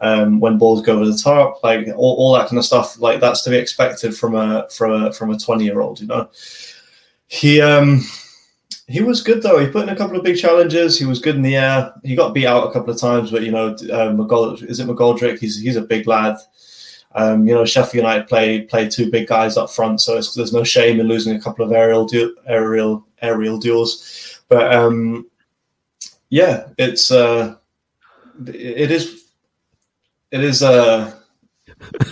Um, 0.00 0.40
when 0.40 0.58
balls 0.58 0.82
go 0.82 0.96
over 0.96 1.06
the 1.06 1.16
top, 1.16 1.64
like 1.64 1.86
all, 1.96 2.16
all 2.16 2.34
that 2.34 2.48
kind 2.48 2.58
of 2.58 2.66
stuff, 2.66 3.00
like 3.00 3.20
that's 3.20 3.40
to 3.42 3.50
be 3.50 3.56
expected 3.56 4.14
from 4.14 4.34
a 4.34 4.68
from 4.68 4.92
a 4.92 5.12
from 5.14 5.30
a 5.30 5.38
20 5.38 5.64
year 5.64 5.80
old, 5.80 6.00
you 6.00 6.06
know. 6.06 6.28
He 7.28 7.60
um 7.60 8.00
he 8.88 9.02
was 9.02 9.22
good 9.22 9.42
though. 9.42 9.58
He 9.58 9.66
put 9.66 9.82
in 9.82 9.88
a 9.88 9.96
couple 9.96 10.16
of 10.16 10.22
big 10.22 10.38
challenges. 10.38 10.98
He 10.98 11.04
was 11.04 11.18
good 11.18 11.36
in 11.36 11.42
the 11.42 11.56
air. 11.56 11.92
He 12.04 12.14
got 12.14 12.34
beat 12.34 12.46
out 12.46 12.68
a 12.68 12.72
couple 12.72 12.92
of 12.92 13.00
times, 13.00 13.30
but 13.30 13.42
you 13.42 13.50
know, 13.50 13.68
uh, 13.68 14.12
McGold, 14.12 14.62
is 14.62 14.78
it 14.78 14.86
McGoldrick? 14.86 15.38
He's 15.38 15.60
he's 15.60 15.76
a 15.76 15.82
big 15.82 16.06
lad. 16.06 16.36
Um, 17.14 17.48
you 17.48 17.54
know, 17.54 17.64
Sheffield 17.64 18.04
United 18.04 18.28
play 18.28 18.62
play 18.62 18.88
two 18.88 19.10
big 19.10 19.26
guys 19.26 19.56
up 19.56 19.70
front, 19.70 20.00
so 20.00 20.14
there's 20.14 20.52
no 20.52 20.62
shame 20.62 21.00
in 21.00 21.08
losing 21.08 21.34
a 21.34 21.40
couple 21.40 21.64
of 21.64 21.72
aerial 21.72 22.06
du- 22.06 22.36
aerial 22.46 23.04
aerial 23.22 23.58
duels. 23.58 24.42
But 24.48 24.72
um, 24.72 25.26
yeah, 26.28 26.68
it's 26.78 27.10
uh, 27.10 27.56
it 28.46 28.90
is 28.90 29.24
it 30.30 30.44
is 30.44 30.62
uh 30.62 31.12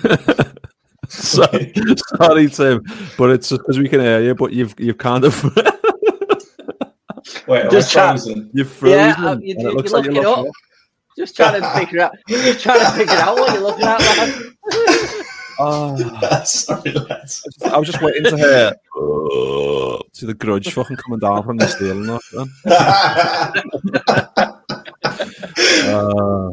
sorry, 1.09 1.73
sorry, 2.17 2.49
Tim, 2.49 2.83
but 3.17 3.31
it's 3.31 3.51
because 3.51 3.79
we 3.79 3.89
can 3.89 4.01
hear 4.01 4.21
you. 4.21 4.35
But 4.35 4.53
you've 4.53 4.75
you've 4.79 4.99
kind 4.99 5.25
of 5.25 5.43
wait, 7.47 7.71
just 7.71 7.93
frozen. 7.93 8.51
You've 8.53 8.69
um, 8.69 8.75
frozen. 8.75 8.99
Yeah, 8.99 9.33
you, 9.41 9.57
you, 9.59 9.71
looks 9.71 9.93
like 9.93 10.05
you're 10.07 10.27
up. 10.27 10.47
Just 11.17 11.37
trying 11.37 11.61
to 11.61 11.71
figure 11.71 12.01
out. 12.01 12.13
Just 12.29 12.63
trying 12.63 12.81
to 12.81 12.91
figure 12.93 13.15
out 13.15 13.37
what 13.37 13.53
you're 13.53 13.63
looking 13.63 13.87
at, 13.87 14.01
man. 14.01 15.25
Oh, 15.59 16.43
sorry, 16.45 16.93
lads. 16.93 17.43
I 17.65 17.79
was 17.79 17.89
just 17.89 18.03
waiting 18.03 18.25
to 18.25 18.37
hear 18.37 18.73
to 20.15 20.27
the 20.27 20.35
grudge 20.35 20.73
fucking 20.73 20.97
coming 20.97 21.19
down 21.19 21.43
from 21.45 21.57
the 21.57 21.67
ceiling. 21.67 22.19
uh, 25.45 26.51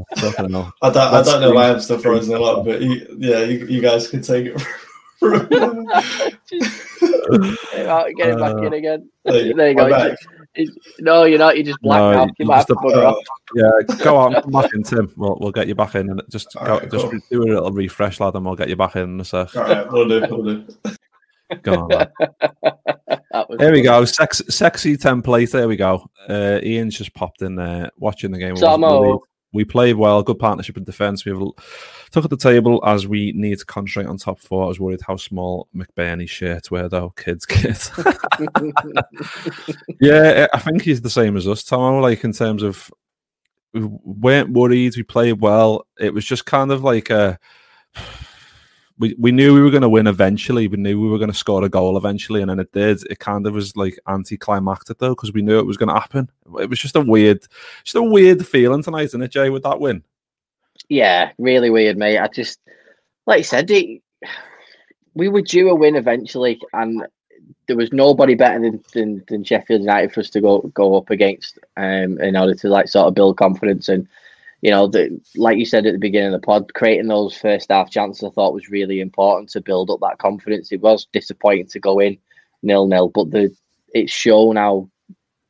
I 0.82 0.90
don't, 0.90 0.98
I 0.98 1.22
don't 1.22 1.42
know 1.42 1.52
why 1.52 1.70
I'm 1.70 1.80
still 1.80 2.00
frozen 2.00 2.36
a 2.36 2.40
lot, 2.40 2.66
but 2.66 2.82
you, 2.82 3.06
yeah, 3.18 3.44
you, 3.44 3.66
you 3.66 3.82
guys 3.82 4.08
can 4.08 4.22
take 4.22 4.48
it. 4.48 4.56
get 8.18 8.30
it 8.30 8.40
back 8.40 8.56
uh, 8.56 8.64
in 8.64 8.74
again. 8.74 9.10
There 9.24 9.46
you, 9.46 9.54
there 9.54 9.70
you 9.70 9.76
go. 9.76 10.16
No, 11.00 11.24
you're 11.24 11.40
not. 11.40 11.58
You 11.58 11.64
just 11.64 11.80
blacked 11.82 12.02
no, 12.02 12.22
out. 12.22 12.30
You 12.40 12.46
might 12.46 12.58
have 12.58 12.66
to 12.68 12.76
bugger 12.76 13.06
off. 13.06 13.18
Yeah, 13.56 14.04
go 14.04 14.18
on, 14.18 14.42
come 14.42 14.52
back 14.52 14.74
in, 14.74 14.84
Tim. 14.84 15.12
We'll, 15.16 15.38
we'll 15.40 15.52
get 15.52 15.68
you 15.68 15.76
back 15.76 15.96
in, 15.96 16.10
and 16.10 16.22
just 16.30 16.54
go, 16.54 16.80
right, 16.80 16.92
just 16.92 17.10
cool. 17.10 17.20
do 17.30 17.44
a 17.44 17.46
little 17.46 17.72
refresh, 17.72 18.20
lad, 18.20 18.36
and 18.36 18.46
we'll 18.46 18.56
get 18.56 18.70
you 18.70 18.76
back 18.76 18.96
in, 18.96 19.04
in 19.04 19.22
a 19.22 19.26
sec. 19.26 19.56
All 19.56 19.64
right, 19.64 19.92
we'll 19.92 20.08
do. 20.08 20.26
We'll 20.30 20.44
do. 20.44 20.68
Go 21.62 21.74
on. 21.74 22.08
There 23.58 23.72
we 23.72 23.82
go. 23.82 24.06
Sex, 24.06 24.42
sexy 24.50 24.98
template. 24.98 25.52
There 25.52 25.68
we 25.68 25.76
go. 25.76 26.10
Uh, 26.28 26.60
Ian's 26.64 26.98
just 26.98 27.14
popped 27.14 27.42
in 27.42 27.56
there 27.56 27.92
watching 27.98 28.32
the 28.32 28.40
game. 28.40 28.56
We 29.54 29.66
played 29.66 29.96
well. 29.96 30.24
Good 30.24 30.40
partnership 30.40 30.78
in 30.78 30.86
defence. 30.86 31.26
We 31.26 31.32
have 31.32 31.42
took 32.12 32.24
at 32.24 32.30
the 32.30 32.38
table 32.38 32.82
as 32.86 33.06
we 33.06 33.34
need 33.34 33.60
to 33.60 33.66
concentrate 33.66 34.06
on 34.06 34.16
top 34.18 34.40
four. 34.40 34.64
I 34.64 34.68
was 34.68 34.80
worried 34.80 35.02
how 35.06 35.18
small 35.18 35.68
McBurnie's 35.76 36.30
shirts 36.30 36.72
were, 36.72 36.88
though. 36.88 37.10
Kids, 37.18 37.46
kids. 37.46 37.92
yeah, 40.00 40.48
I 40.54 40.60
think 40.60 40.84
he's 40.84 41.02
the 41.02 41.10
same 41.10 41.36
as 41.36 41.50
us, 41.50 41.64
Tom. 41.64 42.02
Like 42.02 42.24
in 42.24 42.32
terms 42.32 42.64
of 42.64 42.90
we 43.74 43.82
weren't 43.84 44.52
worried. 44.52 44.96
We 44.96 45.04
played 45.04 45.42
well. 45.42 45.86
It 46.00 46.14
was 46.14 46.26
just 46.26 46.46
kind 46.46 46.72
of 46.72 46.84
like 46.84 47.10
a. 47.10 47.40
We, 49.02 49.16
we 49.18 49.32
knew 49.32 49.56
we 49.56 49.62
were 49.62 49.72
going 49.72 49.82
to 49.82 49.90
win 49.90 50.06
eventually. 50.06 50.68
We 50.68 50.78
knew 50.78 51.02
we 51.02 51.10
were 51.10 51.18
going 51.18 51.32
to 51.32 51.38
score 51.38 51.64
a 51.64 51.70
goal 51.70 51.98
eventually, 51.98 52.42
and 52.42 52.52
then 52.52 52.60
it 52.60 52.72
did. 52.72 53.04
It 53.10 53.18
kind 53.18 53.48
of 53.48 53.54
was 53.54 53.76
like 53.76 54.00
anticlimactic 54.08 55.00
though, 55.00 55.16
because 55.16 55.34
we 55.34 55.42
knew 55.42 55.58
it 55.58 55.66
was 55.66 55.76
going 55.76 55.90
to 55.90 56.00
happen. 56.00 56.30
It 56.60 56.70
was 56.70 56.80
just 56.80 56.96
a 56.96 57.02
weird, 57.02 57.42
just 57.84 57.96
a 57.96 58.04
weird 58.04 58.46
feeling 58.46 58.84
tonight, 58.84 59.06
isn't 59.06 59.22
it, 59.22 59.32
Jay? 59.32 59.50
With 59.50 59.64
that 59.64 59.80
win. 59.80 60.04
Yeah, 60.88 61.32
really 61.40 61.72
weird, 61.72 61.98
mate. 61.98 62.20
I 62.20 62.28
just, 62.28 62.60
like 63.26 63.40
you 63.40 63.44
said, 63.44 63.72
it, 63.72 64.02
we 65.16 65.30
were 65.30 65.42
due 65.42 65.70
a 65.70 65.76
win 65.76 65.96
eventually, 65.96 66.62
and 66.74 67.04
there 67.68 67.78
was 67.78 67.92
nobody 67.92 68.36
better 68.36 68.60
than, 68.60 68.84
than, 68.94 69.24
than 69.28 69.44
Sheffield 69.44 69.82
United 69.82 70.14
for 70.14 70.20
us 70.20 70.30
to 70.30 70.42
go 70.42 70.60
go 70.76 70.96
up 70.96 71.10
against 71.10 71.58
um, 71.76 72.20
in 72.20 72.38
order 72.38 72.54
to 72.54 72.70
like 72.70 72.88
sort 72.88 73.08
of 73.08 73.16
build 73.16 73.38
confidence 73.38 73.90
and 73.90 74.08
you 74.62 74.70
know 74.72 74.88
the, 74.88 75.20
like 75.36 75.58
you 75.58 75.66
said 75.66 75.86
at 75.86 75.94
the 75.94 76.00
beginning 76.00 76.34
of 76.34 76.42
the 76.42 76.46
pod 76.46 76.74
creating 76.74 77.08
those 77.08 77.36
first 77.36 77.70
half 77.70 77.90
chances 77.90 78.24
I 78.24 78.30
thought 78.30 78.54
was 78.54 78.70
really 78.70 79.00
important 79.00 79.50
to 79.50 79.62
build 79.62 79.90
up 79.90 80.00
that 80.02 80.20
confidence 80.20 80.72
it 80.72 80.82
was 80.82 81.08
disappointing 81.12 81.68
to 81.68 81.80
go 81.80 82.00
in 82.00 82.18
nil 82.64 82.88
nil 82.88 83.10
but 83.10 83.32
the 83.32 83.56
it's 83.94 84.12
shown 84.12 84.56
how 84.56 84.90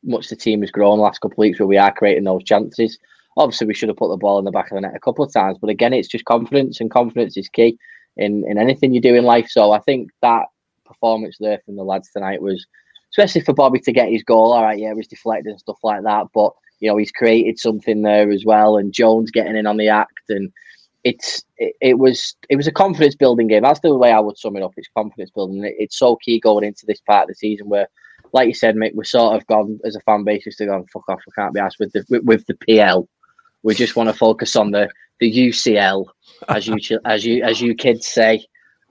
much 0.03 0.29
the 0.29 0.35
team 0.35 0.61
has 0.61 0.71
grown 0.71 0.97
the 0.97 1.03
last 1.03 1.19
couple 1.19 1.35
of 1.35 1.39
weeks 1.39 1.59
where 1.59 1.67
we 1.67 1.77
are 1.77 1.93
creating 1.93 2.23
those 2.23 2.43
chances 2.43 2.97
obviously 3.37 3.67
we 3.67 3.73
should 3.73 3.89
have 3.89 3.97
put 3.97 4.09
the 4.09 4.17
ball 4.17 4.39
in 4.39 4.45
the 4.45 4.51
back 4.51 4.71
of 4.71 4.75
the 4.75 4.81
net 4.81 4.95
a 4.95 4.99
couple 4.99 5.23
of 5.23 5.33
times 5.33 5.57
but 5.59 5.69
again 5.69 5.93
it's 5.93 6.07
just 6.07 6.25
confidence 6.25 6.79
and 6.79 6.89
confidence 6.89 7.37
is 7.37 7.49
key 7.49 7.77
in 8.17 8.43
in 8.47 8.57
anything 8.57 8.93
you 8.93 9.01
do 9.01 9.15
in 9.15 9.23
life 9.23 9.47
so 9.47 9.71
I 9.71 9.79
think 9.79 10.09
that 10.21 10.45
performance 10.91 11.37
there 11.39 11.61
from 11.65 11.75
the 11.75 11.83
lads 11.83 12.11
tonight 12.11 12.41
was, 12.41 12.65
especially 13.11 13.41
for 13.41 13.53
Bobby 13.53 13.79
to 13.79 13.91
get 13.91 14.09
his 14.09 14.23
goal. 14.23 14.53
All 14.53 14.63
right, 14.63 14.79
yeah, 14.79 14.91
it 14.91 14.97
was 14.97 15.07
deflected 15.07 15.51
and 15.51 15.59
stuff 15.59 15.79
like 15.83 16.03
that, 16.03 16.27
but 16.33 16.53
you 16.81 16.89
know 16.89 16.97
he's 16.97 17.11
created 17.11 17.59
something 17.59 18.01
there 18.01 18.29
as 18.31 18.43
well, 18.45 18.77
and 18.77 18.93
Jones 18.93 19.31
getting 19.31 19.55
in 19.55 19.67
on 19.67 19.77
the 19.77 19.87
act, 19.87 20.29
and 20.29 20.51
it's 21.03 21.43
it, 21.57 21.73
it 21.79 21.99
was 21.99 22.35
it 22.49 22.57
was 22.57 22.67
a 22.67 22.71
confidence 22.71 23.15
building 23.15 23.47
game. 23.47 23.63
That's 23.63 23.79
the 23.79 23.95
way 23.95 24.11
I 24.11 24.19
would 24.19 24.37
sum 24.37 24.57
it 24.57 24.63
up. 24.63 24.73
It's 24.75 24.89
confidence 24.95 25.31
building. 25.31 25.63
It, 25.63 25.75
it's 25.77 25.97
so 25.97 26.17
key 26.17 26.39
going 26.39 26.65
into 26.65 26.85
this 26.85 26.99
part 27.01 27.23
of 27.23 27.29
the 27.29 27.35
season 27.35 27.69
where. 27.69 27.87
Like 28.33 28.47
you 28.47 28.53
said, 28.53 28.75
Mick, 28.75 28.95
we're 28.95 29.03
sort 29.03 29.35
of 29.35 29.45
gone 29.47 29.77
as 29.83 29.97
a 29.97 29.99
fan 30.01 30.23
base 30.23 30.45
just 30.45 30.59
to 30.59 30.65
go 30.65 30.85
fuck 30.93 31.03
off. 31.09 31.19
We 31.27 31.33
can't 31.33 31.53
be 31.53 31.59
asked 31.59 31.79
with 31.81 31.91
the 31.91 32.05
with, 32.09 32.23
with 32.23 32.45
the 32.45 32.53
PL. 32.53 33.05
We 33.61 33.75
just 33.75 33.97
want 33.97 34.07
to 34.07 34.13
focus 34.15 34.55
on 34.55 34.71
the 34.71 34.87
the 35.19 35.29
UCL, 35.29 36.05
as 36.47 36.65
you 36.65 36.77
as 37.03 37.25
you 37.25 37.43
as 37.43 37.59
you 37.59 37.75
kids 37.75 38.07
say. 38.07 38.45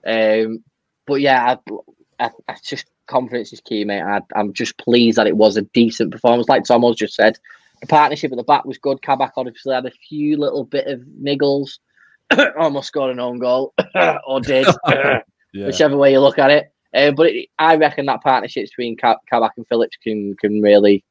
Um, 0.05 0.63
but 1.07 1.21
yeah, 1.21 1.57
I, 1.69 2.25
I, 2.25 2.29
I 2.47 2.55
just 2.63 2.85
confidence 3.07 3.53
is 3.53 3.61
key, 3.61 3.83
mate. 3.83 4.01
I, 4.01 4.21
am 4.35 4.53
just 4.53 4.77
pleased 4.77 5.17
that 5.17 5.27
it 5.27 5.37
was 5.37 5.57
a 5.57 5.61
decent 5.61 6.11
performance. 6.11 6.49
Like 6.49 6.63
Tomo's 6.63 6.95
just 6.95 7.13
said, 7.13 7.37
the 7.81 7.87
partnership 7.87 8.31
at 8.31 8.37
the 8.37 8.43
back 8.43 8.65
was 8.65 8.77
good. 8.77 9.01
Kabak 9.01 9.33
obviously 9.35 9.73
had 9.73 9.85
a 9.85 9.91
few 9.91 10.37
little 10.37 10.63
bit 10.63 10.87
of 10.87 11.01
niggles, 11.21 11.79
almost 12.59 12.87
scored 12.87 13.11
an 13.11 13.19
own 13.19 13.39
goal, 13.39 13.73
or 14.27 14.39
did, 14.39 14.67
yeah. 14.87 15.21
whichever 15.53 15.97
way 15.97 16.11
you 16.11 16.19
look 16.19 16.39
at 16.39 16.51
it. 16.51 16.71
Uh, 16.93 17.11
but 17.11 17.27
it, 17.27 17.49
I 17.57 17.75
reckon 17.75 18.05
that 18.05 18.21
partnership 18.21 18.65
between 18.65 18.97
Kabak 18.97 19.53
and 19.57 19.67
Phillips 19.67 19.97
can 20.03 20.35
can 20.37 20.61
really 20.61 21.03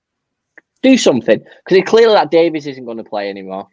do 0.83 0.97
something 0.97 1.39
because 1.39 1.79
it's 1.79 1.91
clear 1.91 2.11
that 2.11 2.31
Davies 2.31 2.67
isn't 2.67 2.85
going 2.85 2.99
to 2.99 3.05
play 3.05 3.29
anymore 3.29 3.69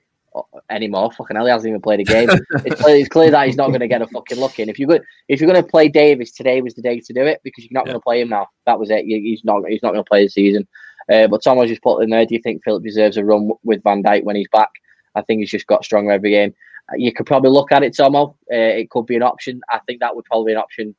anymore. 0.70 1.12
Fucking 1.12 1.36
hell, 1.36 1.46
he 1.46 1.52
hasn't 1.52 1.70
even 1.70 1.82
played 1.82 2.00
a 2.00 2.04
game. 2.04 2.30
it's, 2.66 2.82
clear, 2.82 2.96
it's, 2.96 3.10
clear, 3.10 3.32
that 3.32 3.46
he's 3.46 3.56
not 3.56 3.70
going 3.70 3.82
to 3.82 3.88
get 3.88 4.02
a 4.02 4.08
fucking 4.08 4.40
look 4.40 4.60
in. 4.60 4.70
If 4.70 4.80
you're 4.80 4.88
good, 4.88 5.04
if 5.28 5.40
you're 5.40 5.50
going 5.50 5.62
to 5.62 5.70
play 5.70 5.90
Davies, 5.90 6.32
today 6.32 6.62
was 6.62 6.76
the 6.76 6.82
day 6.82 7.00
to 7.00 7.14
do 7.14 7.26
it 7.26 7.42
because 7.44 7.64
you're 7.64 7.78
not 7.78 7.86
yeah. 7.86 7.94
going 7.94 8.02
to 8.02 8.04
play 8.04 8.22
him 8.22 8.30
now. 8.30 8.48
That 8.66 8.80
was 8.80 8.90
it. 8.90 9.06
He's 9.06 9.44
not. 9.44 9.64
He's 9.68 9.84
not 9.84 9.92
going 9.92 10.04
to 10.04 10.10
play 10.10 10.24
the 10.24 10.30
season. 10.30 10.68
Uh, 11.12 11.28
but 11.28 11.44
Tom 11.44 11.58
was 11.58 11.70
just 11.70 11.82
put 11.82 12.02
in 12.04 12.10
there. 12.10 12.26
Do 12.26 12.36
you 12.36 12.42
think 12.42 12.64
Philip 12.64 12.84
deserves 12.84 13.18
a 13.18 13.24
run 13.24 13.52
with 13.64 13.84
Van 13.84 14.04
Dijk 14.04 14.24
when 14.24 14.36
he's 14.36 14.50
back? 14.52 14.70
I 15.16 15.22
think 15.22 15.40
he's 15.40 15.52
just 15.52 15.68
got 15.68 15.86
stronger 15.86 16.12
every 16.12 16.32
game. 16.32 16.54
Uh, 16.92 16.96
you 16.98 17.14
could 17.14 17.26
probably 17.26 17.50
look 17.50 17.72
at 17.72 17.84
it, 17.84 17.96
Tomo. 17.96 18.36
Uh, 18.52 18.56
it 18.56 18.90
could 18.90 19.06
be 19.06 19.16
an 19.16 19.24
option. 19.24 19.62
I 19.70 19.80
think 19.80 20.00
that 20.00 20.16
would 20.16 20.26
probably 20.26 20.52
be 20.52 20.56
an 20.56 20.62
option 20.62 20.96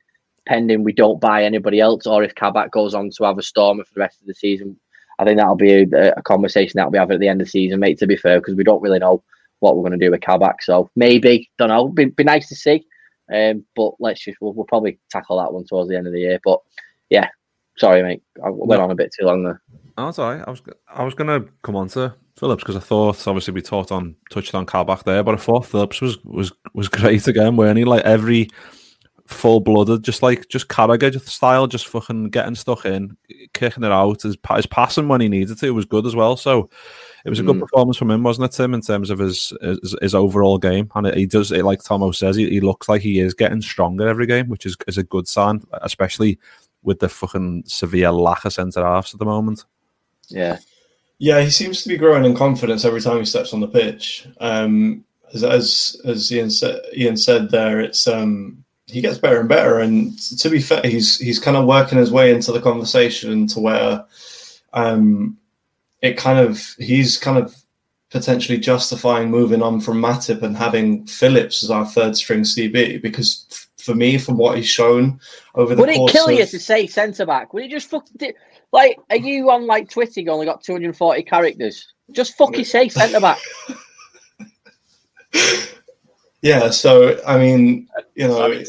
pending 0.47 0.83
we 0.83 0.93
don't 0.93 1.21
buy 1.21 1.45
anybody 1.45 1.79
else, 1.79 2.07
or 2.07 2.25
if 2.25 2.35
Kabak 2.35 2.73
goes 2.73 2.95
on 2.95 3.11
to 3.11 3.25
have 3.25 3.39
a 3.39 3.43
stormer 3.43 3.85
for 3.85 3.95
the 3.95 4.01
rest 4.01 4.21
of 4.21 4.27
the 4.27 4.35
season. 4.35 4.79
I 5.19 5.25
think 5.25 5.37
that'll 5.37 5.57
be 5.57 5.83
a, 5.83 6.13
a 6.17 6.23
conversation 6.23 6.79
that 6.79 6.91
we 6.91 6.99
have 6.99 7.11
at 7.11 7.21
the 7.21 7.29
end 7.29 7.41
of 7.41 7.47
the 7.47 7.51
season, 7.51 7.81
mate. 7.81 7.99
To 7.99 8.07
be 8.07 8.17
fair, 8.17 8.41
because 8.41 8.55
we 8.55 8.65
don't 8.65 8.83
really 8.83 8.99
know 8.99 9.23
what 9.61 9.77
we're 9.77 9.83
going 9.83 9.99
to 9.99 10.05
do 10.05 10.11
with 10.11 10.21
Kabak. 10.21 10.63
So 10.63 10.91
maybe, 10.97 11.51
don't 11.59 11.69
know, 11.69 11.89
be, 11.89 12.07
be 12.07 12.25
nice 12.25 12.49
to 12.49 12.55
see. 12.55 12.87
Um, 13.33 13.65
but 13.77 13.93
let's 14.01 14.21
just, 14.21 14.39
we'll, 14.41 14.55
we'll, 14.55 14.65
probably 14.65 14.99
tackle 15.11 15.39
that 15.39 15.53
one 15.53 15.65
towards 15.65 15.91
the 15.91 15.97
end 15.97 16.07
of 16.07 16.13
the 16.13 16.21
year. 16.21 16.41
But 16.43 16.61
yeah, 17.11 17.29
sorry, 17.77 18.03
mate. 18.03 18.23
I 18.43 18.49
went 18.51 18.81
on 18.81 18.91
a 18.91 18.95
bit 18.95 19.13
too 19.19 19.27
long 19.27 19.43
there. 19.43 19.61
Oh, 19.99 20.13
right. 20.17 20.43
I 20.47 20.51
was, 20.51 20.63
I 20.89 21.05
was 21.05 21.15
going 21.15 21.29
to 21.29 21.51
come 21.63 21.77
on 21.77 21.89
to 21.89 22.15
Phillips 22.39 22.63
because 22.63 22.77
I 22.77 22.81
thought, 22.81 23.27
obviously, 23.27 23.53
we 23.53 23.63
talked 23.63 23.91
on, 23.91 24.15
touched 24.31 24.55
on 24.55 24.65
Kabak 24.65 25.05
there, 25.05 25.23
but 25.23 25.35
I 25.35 25.39
thought 25.39 25.67
Phillips 25.67 26.01
was, 26.01 26.23
was, 26.25 26.53
was 26.73 26.89
great 26.89 27.27
again, 27.27 27.57
weren't 27.57 27.79
he? 27.79 27.85
Like 27.85 28.05
every, 28.05 28.49
full 29.29 29.61
blooded, 29.61 30.03
just 30.03 30.23
like 30.23 30.49
just 30.49 30.69
Carragher 30.69 31.21
style, 31.21 31.67
just 31.67 31.87
fucking 31.87 32.31
getting 32.31 32.55
stuck 32.55 32.87
in, 32.87 33.17
kicking 33.53 33.85
it 33.85 33.93
out. 33.93 34.23
His, 34.23 34.37
his 34.55 34.67
passing 34.67 35.07
when 35.07 35.21
he 35.21 35.29
needed 35.29 35.59
to 35.59 35.75
was 35.75 35.85
good 35.85 36.07
as 36.07 36.17
well. 36.17 36.37
So 36.37 36.71
it 37.27 37.31
was 37.31 37.39
a 37.39 37.43
good 37.43 37.57
mm. 37.57 37.61
performance 37.61 37.99
from 37.99 38.11
him, 38.11 38.23
wasn't 38.23 38.47
it, 38.47 38.57
Tim, 38.57 38.73
in 38.73 38.81
terms 38.81 39.11
of 39.11 39.19
his 39.19 39.53
his, 39.61 39.95
his 40.01 40.15
overall 40.15 40.59
game? 40.59 40.91
And 40.95 41.15
he 41.15 41.27
does 41.27 41.53
it 41.53 41.65
like 41.65 41.83
Tomo 41.83 42.11
says, 42.13 42.37
he, 42.37 42.49
he, 42.49 42.61
looks 42.61 42.89
like 42.89 43.03
he 43.03 43.21
is 43.21 43.35
getting 43.35 43.61
stronger 43.61 44.09
every 44.09 44.27
game, 44.27 44.49
which 44.49 44.65
is 44.65 44.77
is 44.87 44.97
a 44.97 45.03
good 45.03 45.29
sign, 45.29 45.63
especially 45.83 46.39
with 46.83 47.01
the 47.01 47.09
fucking 47.09 47.65
severe 47.67 48.11
lack 48.11 48.45
of 48.47 48.53
centre 48.53 48.85
halves 48.85 49.13
at 49.13 49.19
the 49.19 49.27
moment. 49.27 49.65
Yeah, 50.29 50.59
yeah, 51.19 51.41
he 51.41 51.51
seems 51.51 51.83
to 51.83 51.89
be 51.89 51.97
growing 51.97 52.25
in 52.25 52.37
confidence 52.37 52.85
every 52.85 53.01
time 53.01 53.19
he 53.19 53.25
steps 53.25 53.53
on 53.53 53.61
the 53.61 53.69
pitch. 53.69 54.29
Um, 54.41 55.05
as 55.35 55.45
as, 55.45 56.01
as 56.05 56.33
Ian 56.33 56.51
said, 56.51 56.81
Ian 56.97 57.17
said 57.17 57.51
there, 57.51 57.81
it's 57.81 58.07
um, 58.07 58.65
he 58.87 59.01
gets 59.01 59.19
better 59.19 59.41
and 59.41 59.49
better. 59.49 59.81
And 59.81 60.19
to 60.39 60.49
be 60.49 60.61
fair, 60.61 60.83
he's 60.85 61.19
he's 61.19 61.39
kind 61.39 61.57
of 61.57 61.67
working 61.67 61.99
his 61.99 62.13
way 62.13 62.31
into 62.31 62.53
the 62.53 62.61
conversation 62.61 63.47
to 63.49 63.61
where 63.61 64.05
um, 64.73 65.37
it 66.03 66.17
kind 66.17 66.39
of 66.39 66.75
he's 66.79 67.19
kind 67.19 67.39
of 67.39 67.55
potentially 68.11 68.59
justifying 68.59 69.31
moving 69.31 69.61
on 69.61 69.81
from 69.81 70.01
Matip 70.01 70.43
and 70.43 70.57
having 70.57 71.05
Phillips 71.07 71.63
as 71.63 71.71
our 71.71 71.85
third 71.85 72.17
string 72.17 72.41
CB 72.41 73.03
because 73.03 73.69
for 73.77 73.95
me, 73.95 74.19
from 74.19 74.37
what 74.37 74.57
he's 74.57 74.69
shown 74.69 75.21
over 75.55 75.75
the 75.75 75.81
would 75.81 75.91
it 75.91 76.11
kill 76.11 76.29
of... 76.29 76.35
you 76.35 76.47
to 76.47 76.61
say 76.61 76.87
centre 76.87 77.27
back? 77.27 77.53
Would 77.53 77.65
it 77.65 77.71
just 77.71 77.91
fucking. 77.91 78.35
Like? 78.73 78.99
Are 79.11 79.17
you 79.17 79.51
on 79.51 79.67
like 79.67 79.91
Twitter? 79.91 80.21
You 80.21 80.31
only 80.31 80.47
got 80.47 80.63
two 80.63 80.73
hundred 80.73 80.87
and 80.87 80.97
forty 80.97 81.23
characters. 81.23 81.87
Just 82.13 82.37
fucking 82.37 82.65
say 82.65 82.89
centre 82.89 83.21
back. 83.21 83.39
yeah. 86.43 86.71
So 86.71 87.21
I 87.27 87.39
mean, 87.39 87.89
you 88.15 88.29
know. 88.29 88.53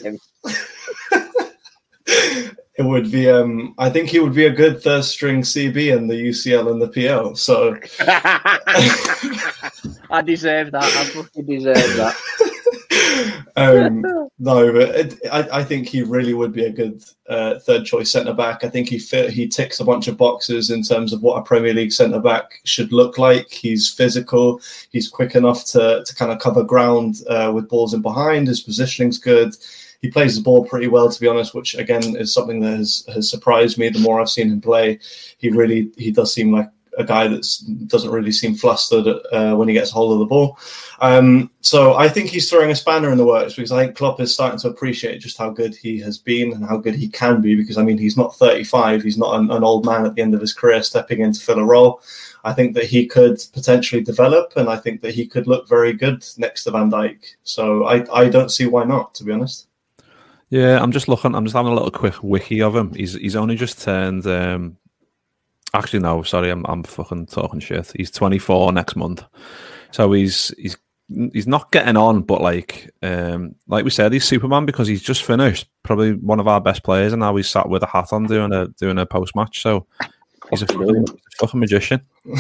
it 2.80 2.86
would 2.86 3.12
be 3.12 3.30
um 3.30 3.76
I 3.78 3.90
think 3.90 4.10
he 4.10 4.20
would 4.20 4.34
be 4.34 4.46
a 4.46 4.50
good 4.50 4.82
third 4.82 5.04
string 5.04 5.42
CB 5.42 5.96
in 5.96 6.08
the 6.08 6.16
UCL 6.16 6.72
and 6.72 6.82
the 6.82 6.88
PL. 6.88 7.36
So 7.36 7.78
I 10.10 10.22
deserve 10.22 10.72
that. 10.72 10.84
I 10.84 11.04
fucking 11.04 11.46
deserve 11.46 11.76
that. 11.98 12.16
um, 13.60 14.02
no, 14.40 14.72
but 14.72 14.96
it, 14.96 15.20
I, 15.32 15.60
I 15.60 15.64
think 15.64 15.88
he 15.88 16.02
really 16.02 16.34
would 16.34 16.54
be 16.54 16.66
a 16.66 16.72
good 16.72 17.04
uh, 17.28 17.60
third 17.60 17.86
choice 17.86 18.12
centre 18.12 18.34
back. 18.34 18.64
I 18.64 18.70
think 18.70 18.90
he 18.90 19.00
fit, 19.00 19.32
he 19.32 19.48
ticks 19.48 19.80
a 19.80 19.86
bunch 19.86 20.08
of 20.08 20.18
boxes 20.18 20.70
in 20.70 20.82
terms 20.82 21.14
of 21.14 21.22
what 21.22 21.38
a 21.38 21.44
Premier 21.44 21.74
League 21.74 21.92
centre 21.92 22.20
back 22.20 22.62
should 22.64 22.94
look 22.94 23.18
like. 23.18 23.50
He's 23.52 23.90
physical. 23.90 24.62
He's 24.92 25.10
quick 25.10 25.36
enough 25.36 25.66
to 25.68 26.04
to 26.06 26.16
kind 26.16 26.32
of 26.32 26.40
cover 26.40 26.64
ground 26.64 27.22
uh, 27.28 27.52
with 27.54 27.70
balls 27.70 27.94
in 27.94 28.02
behind. 28.02 28.48
His 28.48 28.62
positioning's 28.62 29.18
good 29.18 29.56
he 30.02 30.10
plays 30.10 30.36
the 30.36 30.42
ball 30.42 30.66
pretty 30.66 30.88
well, 30.88 31.10
to 31.10 31.20
be 31.20 31.28
honest, 31.28 31.54
which 31.54 31.76
again 31.76 32.16
is 32.16 32.34
something 32.34 32.62
that 32.62 32.78
has, 32.78 33.04
has 33.14 33.30
surprised 33.30 33.78
me. 33.78 33.90
The 33.90 34.00
more 34.00 34.20
I've 34.20 34.30
seen 34.30 34.50
him 34.50 34.62
play, 34.62 35.00
he 35.38 35.50
really 35.50 35.92
he 35.98 36.12
does 36.12 36.34
seem 36.34 36.54
like 36.54 36.70
a 36.98 37.04
guy 37.04 37.28
that 37.28 37.48
doesn't 37.88 38.12
really 38.12 38.32
seem 38.32 38.56
flustered 38.56 39.08
uh, 39.32 39.56
when 39.56 39.68
he 39.68 39.74
gets 39.74 39.92
hold 39.92 40.14
of 40.14 40.20
the 40.20 40.26
ball. 40.26 40.58
Um, 41.00 41.50
so 41.62 41.96
I 41.96 42.10
think 42.10 42.30
he's 42.30 42.50
throwing 42.50 42.72
a 42.72 42.76
spanner 42.76 43.12
in 43.12 43.18
the 43.18 43.26
works 43.26 43.56
because 43.56 43.72
I 43.72 43.84
think 43.84 43.96
Klopp 43.96 44.20
is 44.20 44.34
starting 44.34 44.60
to 44.60 44.70
appreciate 44.70 45.20
just 45.20 45.38
how 45.38 45.50
good 45.50 45.76
he 45.76 46.00
has 46.00 46.18
been 46.18 46.54
and 46.54 46.66
how 46.66 46.78
good 46.78 46.96
he 46.96 47.08
can 47.08 47.42
be. 47.42 47.56
Because 47.56 47.78
I 47.78 47.84
mean, 47.84 47.98
he's 47.98 48.18
not 48.18 48.36
35; 48.36 49.04
he's 49.04 49.18
not 49.18 49.40
an, 49.40 49.52
an 49.52 49.64
old 49.64 49.86
man 49.86 50.06
at 50.06 50.16
the 50.16 50.22
end 50.22 50.34
of 50.34 50.42
his 50.42 50.54
career 50.54 50.84
stepping 50.84 51.22
in 51.22 51.34
to 51.34 51.40
fill 51.40 51.60
a 51.60 51.66
role. 51.66 52.02
I 52.44 52.54
think 52.54 52.74
that 52.76 52.86
he 52.86 53.06
could 53.06 53.40
potentially 53.54 54.02
develop, 54.02 54.54
and 54.56 54.70
I 54.70 54.78
think 54.78 55.02
that 55.02 55.14
he 55.14 55.28
could 55.28 55.48
look 55.48 55.68
very 55.68 55.94
good 55.94 56.26
next 56.38 56.64
to 56.64 56.72
Van 56.72 56.90
Dijk. 56.90 57.20
So 57.44 57.86
I, 57.86 58.06
I 58.14 58.30
don't 58.30 58.50
see 58.50 58.66
why 58.66 58.86
not, 58.86 59.14
to 59.16 59.24
be 59.24 59.32
honest. 59.32 59.68
Yeah, 60.50 60.82
I'm 60.82 60.92
just 60.92 61.08
looking. 61.08 61.36
I'm 61.36 61.46
just 61.46 61.56
having 61.56 61.72
a 61.72 61.76
little 61.76 61.92
quick 61.92 62.24
wiki 62.24 62.62
of 62.62 62.76
him. 62.76 62.94
He's 62.94 63.14
he's 63.14 63.36
only 63.36 63.56
just 63.56 63.82
turned. 63.82 64.26
Um, 64.26 64.78
actually, 65.74 66.00
no, 66.00 66.24
sorry, 66.24 66.50
I'm 66.50 66.66
I'm 66.66 66.84
fucking 66.84 67.28
talking 67.28 67.60
shit. 67.60 67.92
He's 67.96 68.12
24 68.12 68.72
next 68.72 68.96
month, 68.96 69.24
so 69.92 70.12
he's 70.12 70.54
he's 70.58 70.78
he's 71.34 71.48
not 71.48 71.72
getting 71.72 71.98
on. 71.98 72.22
But 72.22 72.42
like 72.42 72.92
um, 73.02 73.56
like 73.68 73.84
we 73.84 73.92
said, 73.92 74.14
he's 74.14 74.26
Superman 74.26 74.66
because 74.66 74.88
he's 74.88 75.02
just 75.02 75.24
finished. 75.24 75.68
Probably 75.84 76.14
one 76.14 76.40
of 76.40 76.48
our 76.48 76.62
best 76.62 76.84
players, 76.84 77.14
and 77.14 77.20
now 77.20 77.36
he's 77.36 77.50
sat 77.50 77.70
with 77.70 77.84
a 77.84 77.88
hat 77.88 78.14
on 78.14 78.26
doing 78.26 78.54
a 78.54 78.68
doing 78.70 79.00
a 79.00 79.06
post 79.06 79.36
match. 79.36 79.62
So 79.62 79.86
he's 80.50 80.62
a 80.62 80.68
fucking, 80.68 81.06
fucking 81.40 81.60
magician. 81.60 82.02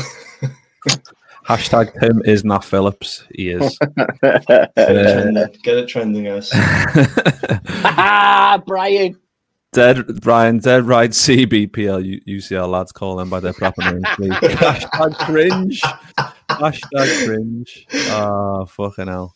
Hashtag 1.49 1.99
Tim 1.99 2.21
is 2.25 2.43
Nat 2.43 2.63
Phillips. 2.63 3.23
He 3.33 3.49
is. 3.49 3.75
Get 3.79 4.19
it 4.21 4.71
trending, 4.75 5.47
get 5.63 5.77
it 5.77 5.87
trending, 5.87 6.25
guys. 6.25 6.51
ah, 6.53 8.61
Brian. 8.67 9.17
Dead 9.71 10.19
Brian, 10.21 10.57
dead 10.57 10.85
right 10.85 11.11
CBPL 11.11 12.25
UCL 12.25 12.69
lads 12.69 12.91
call 12.91 13.15
them 13.17 13.29
by 13.29 13.39
their 13.39 13.53
proper 13.53 13.81
names. 13.83 14.03
please. 14.15 14.31
Hashtag 14.31 15.15
cringe. 15.19 15.81
Hashtag 16.49 17.25
cringe. 17.25 17.85
Ah, 18.09 18.65
fucking 18.65 19.07
hell. 19.07 19.35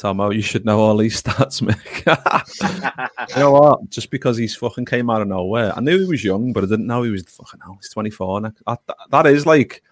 Tomo, 0.00 0.30
you 0.30 0.42
should 0.42 0.64
know 0.64 0.80
all 0.80 0.96
these 0.96 1.22
stats, 1.22 1.60
Mick. 1.62 3.28
you 3.30 3.36
know 3.36 3.52
what? 3.52 3.88
Just 3.90 4.10
because 4.10 4.36
he's 4.36 4.54
fucking 4.56 4.84
came 4.84 5.10
out 5.10 5.22
of 5.22 5.28
nowhere. 5.28 5.72
I 5.76 5.80
knew 5.80 5.98
he 5.98 6.06
was 6.06 6.24
young, 6.24 6.52
but 6.52 6.64
I 6.64 6.66
didn't 6.66 6.86
know 6.86 7.02
he 7.02 7.10
was 7.10 7.22
fucking 7.24 7.60
hell. 7.60 7.78
He's 7.80 7.90
24. 7.90 8.36
And 8.38 8.56
that, 8.66 8.80
that 9.10 9.26
is 9.26 9.46
like 9.46 9.82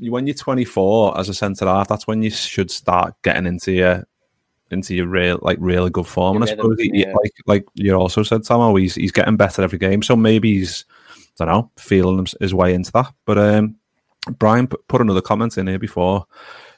when 0.00 0.26
you're 0.26 0.34
24 0.34 1.18
as 1.18 1.28
a 1.28 1.34
centre 1.34 1.66
half, 1.66 1.88
that's 1.88 2.06
when 2.06 2.22
you 2.22 2.30
should 2.30 2.70
start 2.70 3.14
getting 3.22 3.46
into 3.46 3.72
your 3.72 4.06
into 4.70 4.94
your 4.94 5.06
real 5.06 5.38
like 5.42 5.58
really 5.60 5.90
good 5.90 6.06
form. 6.06 6.36
And 6.36 6.44
I 6.44 6.48
suppose 6.48 6.78
he, 6.78 6.90
yeah. 6.92 7.12
like 7.14 7.32
like 7.46 7.64
you 7.74 7.94
also 7.94 8.22
said, 8.22 8.44
Tomo, 8.44 8.74
he's 8.76 8.94
he's 8.94 9.12
getting 9.12 9.36
better 9.36 9.62
every 9.62 9.78
game. 9.78 10.02
So 10.02 10.16
maybe 10.16 10.58
he's 10.58 10.84
I 11.40 11.46
don't 11.46 11.54
know 11.54 11.70
feeling 11.76 12.26
his, 12.40 12.54
way 12.54 12.74
into 12.74 12.92
that. 12.92 13.12
But 13.24 13.38
um, 13.38 13.76
Brian 14.38 14.66
put, 14.66 15.00
another 15.00 15.20
comment 15.20 15.58
in 15.58 15.66
here 15.66 15.78
before. 15.78 16.26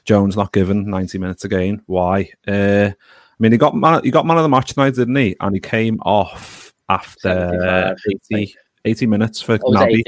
Jones 0.05 0.37
not 0.37 0.53
given 0.53 0.89
90 0.89 1.17
minutes 1.17 1.43
again. 1.43 1.81
Why? 1.85 2.29
Uh, 2.47 2.91
I 2.91 3.39
mean, 3.39 3.51
he 3.51 3.57
got 3.57 3.75
man, 3.75 4.01
he 4.03 4.11
got 4.11 4.25
man 4.25 4.37
of 4.37 4.43
the 4.43 4.49
match 4.49 4.73
tonight, 4.73 4.95
didn't 4.95 5.15
he? 5.15 5.35
And 5.39 5.53
he 5.53 5.59
came 5.59 5.99
off 6.01 6.73
after 6.89 7.95
80, 8.31 8.55
80 8.85 9.05
minutes 9.05 9.41
for 9.41 9.59
Oh, 9.61 9.71
Naby. 9.71 10.03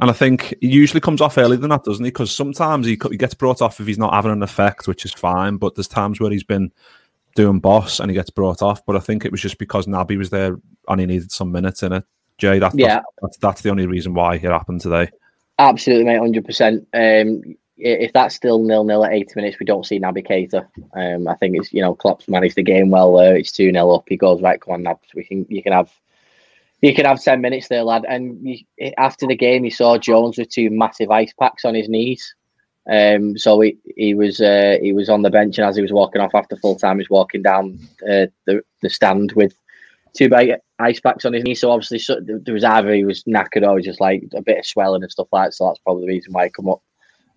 80 0.00 0.02
minutes? 0.02 0.02
And 0.02 0.10
I 0.10 0.12
think 0.12 0.54
he 0.60 0.68
usually 0.68 1.00
comes 1.00 1.20
off 1.20 1.38
earlier 1.38 1.58
than 1.58 1.70
that, 1.70 1.84
doesn't 1.84 2.04
he? 2.04 2.10
Because 2.10 2.34
sometimes 2.34 2.86
he, 2.86 2.98
he 3.10 3.16
gets 3.16 3.34
brought 3.34 3.62
off 3.62 3.80
if 3.80 3.86
he's 3.86 3.98
not 3.98 4.14
having 4.14 4.32
an 4.32 4.42
effect, 4.42 4.88
which 4.88 5.04
is 5.04 5.12
fine. 5.12 5.56
But 5.56 5.74
there's 5.74 5.88
times 5.88 6.20
where 6.20 6.30
he's 6.30 6.44
been 6.44 6.72
doing 7.36 7.60
boss 7.60 8.00
and 8.00 8.10
he 8.10 8.14
gets 8.14 8.30
brought 8.30 8.62
off. 8.62 8.84
But 8.86 8.96
I 8.96 9.00
think 9.00 9.24
it 9.24 9.30
was 9.32 9.40
just 9.40 9.58
because 9.58 9.86
Naby 9.86 10.18
was 10.18 10.30
there 10.30 10.56
and 10.88 11.00
he 11.00 11.06
needed 11.06 11.30
some 11.32 11.52
minutes 11.52 11.82
in 11.82 11.92
it. 11.92 12.04
Jay, 12.38 12.58
that, 12.58 12.72
Yeah. 12.74 13.02
that's, 13.20 13.36
that's 13.38 13.60
the 13.62 13.70
only 13.70 13.86
reason 13.86 14.14
why 14.14 14.36
it 14.36 14.42
happened 14.42 14.80
today. 14.80 15.10
Absolutely, 15.58 16.06
mate, 16.06 16.18
hundred 16.18 16.46
percent. 16.46 16.88
Um, 16.94 17.42
i- 17.46 18.00
if 18.00 18.12
that's 18.14 18.34
still 18.34 18.62
nil 18.62 18.82
nil 18.84 19.04
at 19.04 19.12
eighty 19.12 19.32
minutes, 19.36 19.58
we 19.60 19.66
don't 19.66 19.84
see 19.84 20.00
Naby 20.00 20.26
Keita. 20.26 20.66
Um, 20.94 21.28
I 21.28 21.34
think 21.34 21.54
it's 21.56 21.70
you 21.70 21.82
know 21.82 21.94
Klopp's 21.94 22.28
managed 22.28 22.56
the 22.56 22.62
game 22.62 22.88
well 22.90 23.14
there. 23.14 23.36
It's 23.36 23.52
two 23.52 23.70
0 23.70 23.90
up. 23.90 24.04
He 24.08 24.16
goes 24.16 24.40
right, 24.40 24.58
come 24.58 24.72
on, 24.72 24.82
Nabs. 24.82 25.14
We 25.14 25.22
can 25.24 25.44
you 25.50 25.62
can 25.62 25.72
have 25.74 25.92
you 26.80 26.94
can 26.94 27.04
have 27.04 27.22
ten 27.22 27.40
minutes 27.40 27.68
there, 27.68 27.84
lad. 27.84 28.04
And 28.08 28.38
you, 28.42 28.58
after 28.98 29.26
the 29.26 29.36
game, 29.36 29.64
you 29.64 29.70
saw 29.70 29.98
Jones 29.98 30.38
with 30.38 30.50
two 30.50 30.70
massive 30.70 31.10
ice 31.10 31.32
packs 31.38 31.64
on 31.64 31.74
his 31.74 31.88
knees. 31.88 32.34
Um, 32.90 33.36
so 33.36 33.60
he 33.60 33.76
he 33.96 34.14
was 34.14 34.40
uh, 34.40 34.78
he 34.80 34.92
was 34.92 35.08
on 35.08 35.22
the 35.22 35.30
bench, 35.30 35.58
and 35.58 35.66
as 35.66 35.76
he 35.76 35.82
was 35.82 35.92
walking 35.92 36.22
off 36.22 36.34
after 36.34 36.56
full 36.56 36.76
time, 36.76 36.98
he's 36.98 37.10
walking 37.10 37.42
down 37.42 37.78
uh, 38.02 38.26
the 38.46 38.62
the 38.82 38.90
stand 38.90 39.32
with 39.32 39.54
two 40.16 40.28
big 40.28 40.54
ice 40.78 41.00
packs 41.00 41.24
on 41.24 41.34
his 41.34 41.44
knee. 41.44 41.54
So 41.54 41.70
obviously, 41.70 41.98
so, 41.98 42.20
there 42.20 42.54
was 42.54 42.64
either 42.64 42.92
he 42.94 43.04
was 43.04 43.22
knackered 43.24 43.66
or 43.66 43.74
was 43.74 43.84
just 43.84 44.00
like 44.00 44.24
a 44.34 44.42
bit 44.42 44.58
of 44.58 44.66
swelling 44.66 45.02
and 45.02 45.12
stuff 45.12 45.28
like 45.32 45.48
that. 45.48 45.54
So 45.54 45.66
that's 45.66 45.80
probably 45.80 46.02
the 46.02 46.14
reason 46.14 46.32
why 46.32 46.44
he 46.44 46.50
come 46.50 46.68
up. 46.68 46.82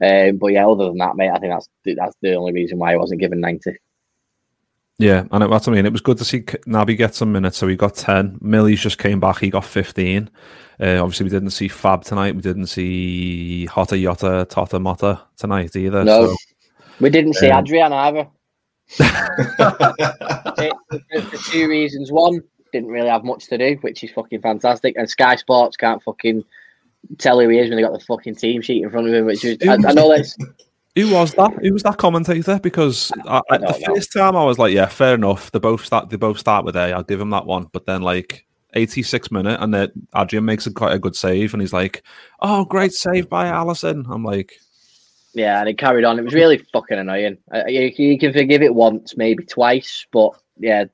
Um, 0.02 0.38
but 0.38 0.48
yeah, 0.48 0.68
other 0.68 0.86
than 0.86 0.98
that, 0.98 1.16
mate, 1.16 1.30
I 1.30 1.40
think 1.40 1.54
that's 1.54 1.70
that's 1.86 2.16
the 2.22 2.36
only 2.36 2.54
reason 2.54 2.78
why 2.80 2.92
he 2.92 2.98
wasn't 2.98 3.22
given 3.22 3.42
ninety. 3.42 3.78
Yeah, 5.00 5.24
and 5.32 5.44
it, 5.44 5.50
that's 5.50 5.68
what 5.68 5.74
I 5.74 5.76
mean. 5.76 5.86
It 5.86 5.92
was 5.92 6.02
good 6.02 6.18
to 6.20 6.26
see 6.26 6.42
Naby 6.42 6.96
get 6.98 7.16
some 7.16 7.32
minutes. 7.32 7.58
So 7.58 7.68
he 7.68 7.76
got 7.76 7.96
10. 7.96 8.38
Millie's 8.42 8.80
just 8.82 9.00
came 9.00 9.20
back. 9.20 9.40
He 9.40 9.50
got 9.50 9.66
15. 9.66 10.30
Uh, 10.80 11.02
obviously, 11.02 11.24
we 11.26 11.30
didn't 11.30 11.50
see 11.52 11.68
Fab 11.68 12.04
tonight. 12.04 12.36
We 12.36 12.42
didn't 12.42 12.68
see 12.68 13.66
Hotta 13.66 13.96
Yotta 13.96 14.48
Tata 14.50 14.78
Motta 14.80 15.22
tonight 15.38 15.76
either. 15.76 16.04
No, 16.04 16.28
So, 16.28 16.36
we 17.00 17.10
didn't 17.10 17.34
see 17.34 17.50
um, 17.50 17.64
Adrian 17.64 17.94
either. 17.94 18.28
It- 20.58 20.74
for, 21.12 21.22
for 21.22 21.52
two 21.52 21.68
reasons. 21.68 22.12
One, 22.12 22.42
didn't 22.72 22.90
really 22.90 23.10
have 23.10 23.24
much 23.24 23.48
to 23.48 23.58
do, 23.58 23.78
which 23.82 24.04
is 24.04 24.12
fucking 24.12 24.42
fantastic. 24.42 24.96
And 24.98 25.10
Sky 25.10 25.36
Sports 25.36 25.78
can't 25.78 26.02
fucking 26.04 26.44
tell 27.18 27.40
who 27.40 27.50
he 27.50 27.60
is 27.60 27.70
when 27.70 27.78
they 27.78 27.84
got 27.84 27.94
the 27.94 28.00
fucking 28.06 28.36
team 28.36 28.62
sheet 28.62 28.84
in 28.84 28.90
front 28.90 29.08
of 29.08 29.14
him. 29.14 29.26
Which 29.26 29.46
is, 29.46 29.58
I, 29.68 29.74
I 29.74 29.94
know 29.94 30.10
that's 30.10 30.36
who 30.96 31.12
was 31.12 31.34
that? 31.34 31.52
Who 31.62 31.74
was 31.74 31.84
that 31.84 31.98
commentator? 31.98 32.60
Because 32.60 33.12
I, 33.26 33.42
I, 33.50 33.58
the 33.58 33.66
know. 33.66 33.96
first 33.96 34.14
time 34.14 34.36
I 34.36 34.44
was 34.44 34.60
like, 34.60 34.74
yeah, 34.74 34.86
fair 34.86 35.16
enough. 35.16 35.52
They 35.52 35.60
both 35.60 35.84
start. 35.86 36.10
They 36.10 36.18
both 36.18 36.38
start 36.38 36.66
with 36.66 36.76
A. 36.76 36.94
I'll 36.94 37.04
give 37.04 37.20
him 37.20 37.32
that 37.32 37.46
one. 37.46 37.68
But 37.72 37.86
then 37.86 38.02
like 38.02 38.46
86 38.76 39.32
minute, 39.32 39.60
and 39.62 39.74
then 39.74 39.92
Adrian 40.16 40.46
makes 40.46 40.68
a 40.68 40.72
quite 40.72 40.94
a 40.94 41.00
good 41.00 41.16
save, 41.16 41.54
and 41.54 41.62
he's 41.62 41.74
like, 41.74 42.04
"Oh, 42.42 42.66
great 42.66 42.94
save 42.94 43.30
by 43.30 43.46
Alisson." 43.46 44.06
I'm 44.10 44.24
like, 44.24 44.60
Yeah, 45.34 45.60
and 45.60 45.70
it 45.70 45.78
carried 45.78 46.06
on. 46.06 46.20
It 46.20 46.26
was 46.26 46.34
really 46.34 46.60
fucking 46.72 46.98
annoying. 46.98 47.38
Uh, 47.54 47.66
you, 47.68 47.92
you 47.98 48.20
can 48.20 48.34
forgive 48.34 48.62
it 48.62 48.74
once, 48.74 49.18
maybe 49.18 49.44
twice, 49.44 50.06
but 50.12 50.32
yeah, 50.58 50.86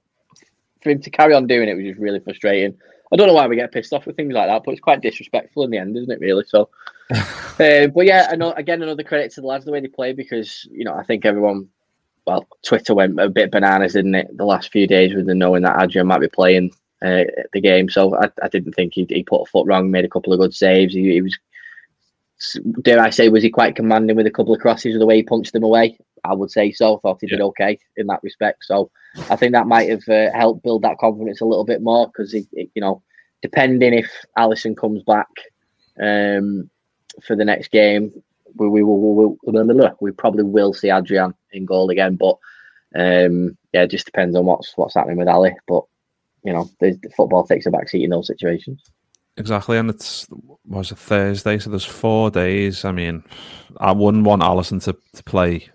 for 0.82 0.92
him 0.92 1.02
to 1.02 1.10
carry 1.10 1.34
on 1.34 1.48
doing 1.48 1.68
it 1.68 1.76
was 1.76 1.86
just 1.86 2.00
really 2.00 2.20
frustrating. 2.20 2.78
I 3.12 3.16
don't 3.16 3.28
know 3.28 3.34
why 3.34 3.48
we 3.48 3.56
get 3.56 3.72
pissed 3.72 3.94
off 3.94 4.06
with 4.06 4.16
things 4.16 4.34
like 4.34 4.48
that, 4.48 4.64
but 4.64 4.72
it's 4.72 4.82
quite 4.82 5.02
disrespectful 5.02 5.64
in 5.64 5.72
the 5.72 5.78
end, 5.78 5.98
isn't 5.98 6.12
it? 6.12 6.20
Really. 6.20 6.46
So, 6.48 6.70
uh, 7.13 7.88
but 7.88 8.06
yeah, 8.06 8.32
again, 8.32 8.82
another 8.82 9.04
credit 9.04 9.32
to 9.34 9.41
the 9.41 9.48
lads 9.48 9.65
the 9.65 9.72
way 9.72 9.80
they 9.80 9.88
play 9.88 10.13
because 10.13 10.67
you 10.72 10.84
know 10.84 10.93
I 10.93 11.04
think 11.04 11.26
everyone, 11.26 11.69
well, 12.26 12.48
Twitter 12.63 12.93
went 12.93 13.19
a 13.19 13.30
bit 13.30 13.52
bananas, 13.52 13.93
didn't 13.93 14.15
it? 14.15 14.36
The 14.36 14.45
last 14.45 14.72
few 14.72 14.88
days 14.88 15.13
with 15.13 15.26
the 15.26 15.36
knowing 15.36 15.63
that 15.63 15.82
Adrian 15.82 16.08
might 16.08 16.22
be 16.22 16.28
playing 16.28 16.72
uh, 17.02 17.24
the 17.54 17.62
game, 17.62 17.89
so 17.89 18.15
I, 18.15 18.30
I 18.41 18.48
didn't 18.50 18.74
think 18.74 18.93
he, 18.93 19.06
he 19.10 19.24
put 19.24 19.41
a 19.41 19.45
foot 19.45 19.67
wrong, 19.67 19.91
made 19.91 20.06
a 20.06 20.10
couple 20.10 20.34
of 20.34 20.39
good 20.39 20.54
saves. 20.54 20.93
He, 20.93 21.13
he 21.13 21.22
was 21.22 21.38
dare 22.82 23.00
I 23.00 23.10
say, 23.10 23.30
was 23.30 23.43
he 23.43 23.50
quite 23.50 23.76
commanding 23.76 24.15
with 24.15 24.26
a 24.26 24.32
couple 24.32 24.54
of 24.54 24.62
crosses 24.62 24.95
or 24.95 25.00
the 25.00 25.06
way 25.06 25.17
he 25.17 25.24
punched 25.24 25.54
them 25.54 25.63
away? 25.63 25.98
I 26.24 26.34
would 26.34 26.52
say 26.52 26.72
so. 26.72 26.98
Thought 26.98 27.19
he 27.22 27.28
did 27.28 27.41
okay 27.41 27.80
in 27.98 28.08
that 28.08 28.24
respect. 28.24 28.65
So 28.65 28.91
I 29.30 29.36
think 29.36 29.54
that 29.54 29.67
might 29.67 29.89
have 29.89 30.08
uh, 30.08 30.32
helped 30.34 30.63
build 30.63 30.84
that 30.84 30.98
confidence 30.98 31.41
a 31.41 31.45
little 31.45 31.65
bit 31.65 31.82
more 31.82 32.08
because, 32.08 32.32
he, 32.32 32.48
you 32.52 32.82
know, 32.82 33.02
depending 33.41 33.93
if 33.93 34.12
Alisson 34.38 34.76
comes 34.76 35.04
back 35.04 35.28
um, 36.02 36.69
for 37.22 37.36
the 37.36 37.45
next 37.45 37.72
game, 37.72 38.12
we, 38.56 38.67
we 38.67 38.84
will 38.84 39.38
we, 39.45 39.63
we, 39.63 39.89
we 40.02 40.12
probably 40.12 40.43
will 40.43 40.74
see 40.74 40.89
Adrian 40.89 41.34
in 41.52 41.65
goal 41.65 41.89
again. 41.89 42.15
But 42.15 42.38
um, 42.95 43.58
yeah, 43.74 43.84
it 43.84 43.91
just 43.91 44.06
depends 44.06 44.36
on 44.36 44.45
what's 44.45 44.74
what's 44.76 44.95
happening 44.95 45.17
with 45.17 45.28
Ali. 45.28 45.56
But 45.67 45.84
you 46.43 46.54
know, 46.54 46.69
the, 46.80 46.91
the 47.04 47.10
football 47.10 47.45
takes 47.45 47.65
a 47.65 47.72
backseat 47.72 48.04
in 48.04 48.10
those 48.10 48.28
situations. 48.28 48.84
Exactly, 49.38 49.78
and 49.78 49.89
it's 49.89 50.28
was 50.65 50.91
a 50.91 50.95
Thursday, 50.95 51.58
so 51.60 51.69
there's 51.69 51.86
four 51.86 52.30
days. 52.30 52.84
I 52.84 52.91
mean, 52.91 53.24
I 53.78 53.91
wouldn't 53.91 54.26
want 54.26 54.41
Alisson 54.41 54.84
to, 54.84 54.98
to 55.13 55.24
play 55.24 55.69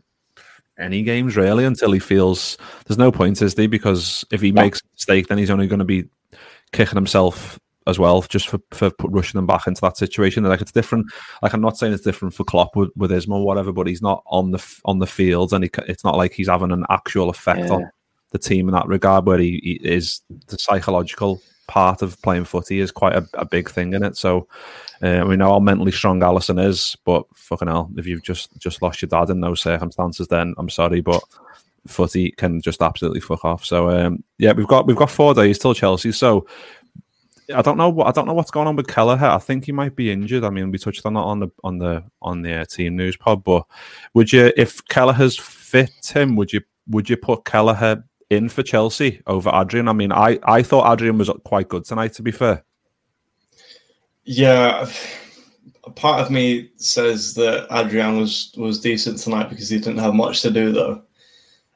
any 0.78 1.02
games 1.02 1.36
really 1.36 1.64
until 1.64 1.92
he 1.92 2.00
feels 2.00 2.58
there's 2.86 2.98
no 2.98 3.12
point, 3.12 3.40
is 3.40 3.54
there? 3.54 3.68
Because 3.68 4.24
if 4.30 4.40
he 4.40 4.52
makes 4.52 4.80
a 4.80 4.88
mistake, 4.94 5.28
then 5.28 5.38
he's 5.38 5.50
only 5.50 5.66
going 5.66 5.78
to 5.78 5.84
be 5.84 6.04
kicking 6.72 6.96
himself 6.96 7.58
as 7.86 7.98
well 7.98 8.22
just 8.22 8.48
for, 8.48 8.58
for 8.72 8.90
rushing 9.04 9.38
them 9.38 9.46
back 9.46 9.66
into 9.66 9.80
that 9.82 9.96
situation. 9.96 10.44
Like 10.44 10.60
it's 10.60 10.72
different. 10.72 11.06
Like 11.42 11.52
I'm 11.52 11.60
not 11.60 11.76
saying 11.76 11.92
it's 11.92 12.02
different 12.02 12.34
for 12.34 12.44
Klopp 12.44 12.76
with, 12.76 12.90
with 12.96 13.10
Isma 13.10 13.34
or 13.34 13.44
whatever, 13.46 13.72
but 13.72 13.86
he's 13.86 14.02
not 14.02 14.22
on 14.26 14.50
the 14.50 14.80
on 14.84 14.98
the 14.98 15.06
field, 15.06 15.52
and 15.52 15.64
he, 15.64 15.70
it's 15.88 16.04
not 16.04 16.16
like 16.16 16.32
he's 16.32 16.48
having 16.48 16.72
an 16.72 16.86
actual 16.90 17.28
effect 17.28 17.60
Yeah. 17.60 17.72
on 17.72 17.90
the 18.30 18.38
team 18.38 18.68
in 18.68 18.74
that 18.74 18.86
regard. 18.88 19.26
Where 19.26 19.38
he, 19.38 19.60
he 19.62 19.88
is 19.88 20.20
the 20.48 20.58
psychological 20.58 21.40
part 21.66 22.02
of 22.02 22.20
playing 22.22 22.44
footy 22.44 22.80
is 22.80 22.90
quite 22.90 23.14
a, 23.14 23.26
a 23.34 23.44
big 23.46 23.70
thing 23.70 23.94
in 23.94 24.02
it. 24.02 24.16
So 24.16 24.46
uh, 25.02 25.24
we 25.26 25.36
know 25.36 25.50
how 25.52 25.60
mentally 25.60 25.92
strong 25.92 26.20
Alisson 26.20 26.62
is, 26.62 26.96
but 27.04 27.24
fucking 27.34 27.68
hell, 27.68 27.90
if 27.96 28.06
you've 28.06 28.22
just 28.22 28.50
just 28.58 28.82
lost 28.82 29.02
your 29.02 29.08
dad 29.08 29.30
in 29.30 29.40
those 29.40 29.62
circumstances, 29.62 30.28
then 30.28 30.54
I'm 30.58 30.70
sorry, 30.70 31.00
but 31.00 31.22
footy 31.86 32.30
can 32.32 32.60
just 32.62 32.80
absolutely 32.82 33.20
fuck 33.20 33.44
off. 33.44 33.64
So 33.64 33.90
um, 33.90 34.24
yeah, 34.38 34.52
we've 34.52 34.66
got 34.66 34.86
we've 34.86 34.96
got 34.96 35.10
four 35.10 35.34
days 35.34 35.58
till 35.58 35.74
Chelsea. 35.74 36.12
So 36.12 36.46
I 37.54 37.62
don't 37.62 37.76
know 37.76 37.88
what 37.88 38.06
I 38.06 38.12
don't 38.12 38.26
know 38.26 38.34
what's 38.34 38.50
going 38.50 38.66
on 38.66 38.76
with 38.76 38.86
Kelleher. 38.86 39.26
I 39.26 39.38
think 39.38 39.66
he 39.66 39.72
might 39.72 39.96
be 39.96 40.10
injured. 40.10 40.44
I 40.44 40.50
mean, 40.50 40.70
we 40.70 40.78
touched 40.78 41.04
on 41.04 41.14
that 41.14 41.20
on 41.20 41.40
the 41.40 41.48
on 41.62 41.78
the 41.78 42.04
on 42.22 42.42
the 42.42 42.60
uh, 42.60 42.64
team 42.64 42.96
news 42.96 43.16
pod. 43.16 43.44
But 43.44 43.66
would 44.14 44.32
you, 44.32 44.52
if 44.56 44.84
Kelleher's 44.86 45.38
fit, 45.38 45.90
Tim, 46.02 46.36
would 46.36 46.52
you 46.52 46.62
would 46.88 47.10
you 47.10 47.16
put 47.16 47.44
Kelleher 47.44 48.04
in 48.30 48.48
for 48.48 48.62
Chelsea 48.62 49.20
over 49.26 49.50
Adrian? 49.52 49.88
I 49.88 49.92
mean, 49.92 50.12
I 50.12 50.38
I 50.44 50.62
thought 50.62 50.90
Adrian 50.92 51.18
was 51.18 51.30
quite 51.44 51.68
good 51.68 51.84
tonight. 51.84 52.14
To 52.14 52.22
be 52.22 52.30
fair, 52.30 52.64
Yeah, 54.24 54.88
a 55.84 55.90
part 55.90 56.20
of 56.20 56.30
me 56.30 56.70
says 56.76 57.34
that 57.34 57.66
Adrian 57.70 58.18
was 58.18 58.54
was 58.56 58.80
decent 58.80 59.18
tonight 59.18 59.50
because 59.50 59.68
he 59.68 59.78
didn't 59.78 59.98
have 59.98 60.14
much 60.14 60.40
to 60.42 60.50
do 60.50 60.72
though. 60.72 61.02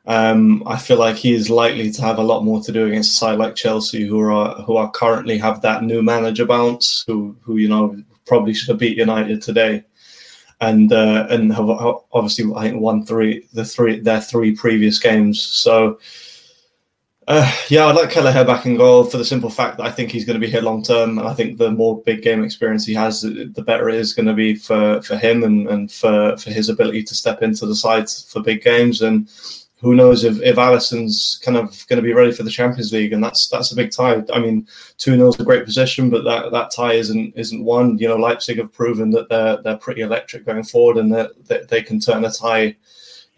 Um, 0.08 0.62
I 0.66 0.78
feel 0.78 0.96
like 0.98 1.16
he 1.16 1.34
is 1.34 1.50
likely 1.50 1.90
to 1.92 2.02
have 2.02 2.18
a 2.18 2.22
lot 2.22 2.42
more 2.42 2.62
to 2.62 2.72
do 2.72 2.86
against 2.86 3.12
a 3.12 3.14
side 3.14 3.38
like 3.38 3.54
Chelsea, 3.54 4.06
who 4.06 4.18
are 4.20 4.54
who 4.62 4.76
are 4.76 4.90
currently 4.90 5.38
have 5.38 5.60
that 5.60 5.82
new 5.84 6.02
manager 6.02 6.46
bounce, 6.46 7.04
who 7.06 7.36
who 7.42 7.58
you 7.58 7.68
know 7.68 7.94
probably 8.24 8.54
should 8.54 8.70
have 8.70 8.78
beat 8.78 8.96
United 8.96 9.42
today, 9.42 9.84
and 10.60 10.92
uh, 10.92 11.26
and 11.28 11.52
have 11.52 11.68
have 11.68 11.96
obviously 12.12 12.50
I 12.56 12.70
think 12.70 12.80
won 12.80 13.04
three 13.04 13.46
the 13.52 13.64
three 13.64 14.00
their 14.00 14.22
three 14.22 14.56
previous 14.56 14.98
games. 14.98 15.42
So 15.42 15.98
Uh, 17.28 17.52
yeah, 17.68 17.84
I'd 17.84 17.94
like 17.94 18.10
Kelleher 18.10 18.42
back 18.42 18.64
in 18.64 18.78
goal 18.78 19.04
for 19.04 19.18
the 19.18 19.24
simple 19.24 19.50
fact 19.50 19.76
that 19.76 19.86
I 19.86 19.90
think 19.90 20.10
he's 20.10 20.24
going 20.24 20.40
to 20.40 20.46
be 20.46 20.50
here 20.50 20.62
long 20.62 20.82
term, 20.82 21.18
and 21.18 21.28
I 21.28 21.34
think 21.34 21.58
the 21.58 21.70
more 21.70 22.02
big 22.06 22.22
game 22.22 22.42
experience 22.42 22.86
he 22.86 22.94
has, 22.94 23.20
the 23.20 23.64
better 23.66 23.90
it 23.90 23.96
is 23.96 24.14
going 24.14 24.28
to 24.28 24.32
be 24.32 24.54
for, 24.54 25.02
for 25.02 25.14
him 25.18 25.44
and, 25.44 25.68
and 25.68 25.92
for, 25.92 26.38
for 26.38 26.50
his 26.50 26.70
ability 26.70 27.02
to 27.02 27.14
step 27.14 27.42
into 27.42 27.66
the 27.66 27.74
sides 27.74 28.32
for 28.32 28.40
big 28.40 28.62
games. 28.62 29.02
And 29.02 29.28
who 29.80 29.94
knows 29.94 30.24
if, 30.24 30.40
if 30.42 30.56
Alisson's 30.56 31.40
kind 31.44 31.56
of 31.56 31.86
going 31.86 31.98
to 31.98 32.02
be 32.02 32.12
ready 32.12 32.32
for 32.32 32.42
the 32.42 32.50
Champions 32.50 32.92
League, 32.92 33.12
and 33.12 33.22
that's 33.22 33.48
that's 33.48 33.72
a 33.72 33.76
big 33.76 33.90
tie. 33.92 34.22
I 34.32 34.38
mean, 34.40 34.66
two 34.96 35.14
0 35.14 35.28
is 35.28 35.40
a 35.40 35.44
great 35.44 35.64
position, 35.64 36.10
but 36.10 36.24
that, 36.24 36.50
that 36.50 36.72
tie 36.74 36.94
isn't 36.94 37.34
isn't 37.36 37.64
one. 37.64 37.98
You 37.98 38.08
know, 38.08 38.16
Leipzig 38.16 38.58
have 38.58 38.72
proven 38.72 39.10
that 39.10 39.28
they're 39.28 39.62
they're 39.62 39.76
pretty 39.76 40.00
electric 40.00 40.44
going 40.44 40.64
forward, 40.64 40.96
and 40.96 41.12
that, 41.14 41.30
that 41.46 41.68
they 41.68 41.82
can 41.82 42.00
turn 42.00 42.24
a 42.24 42.30
tie 42.30 42.76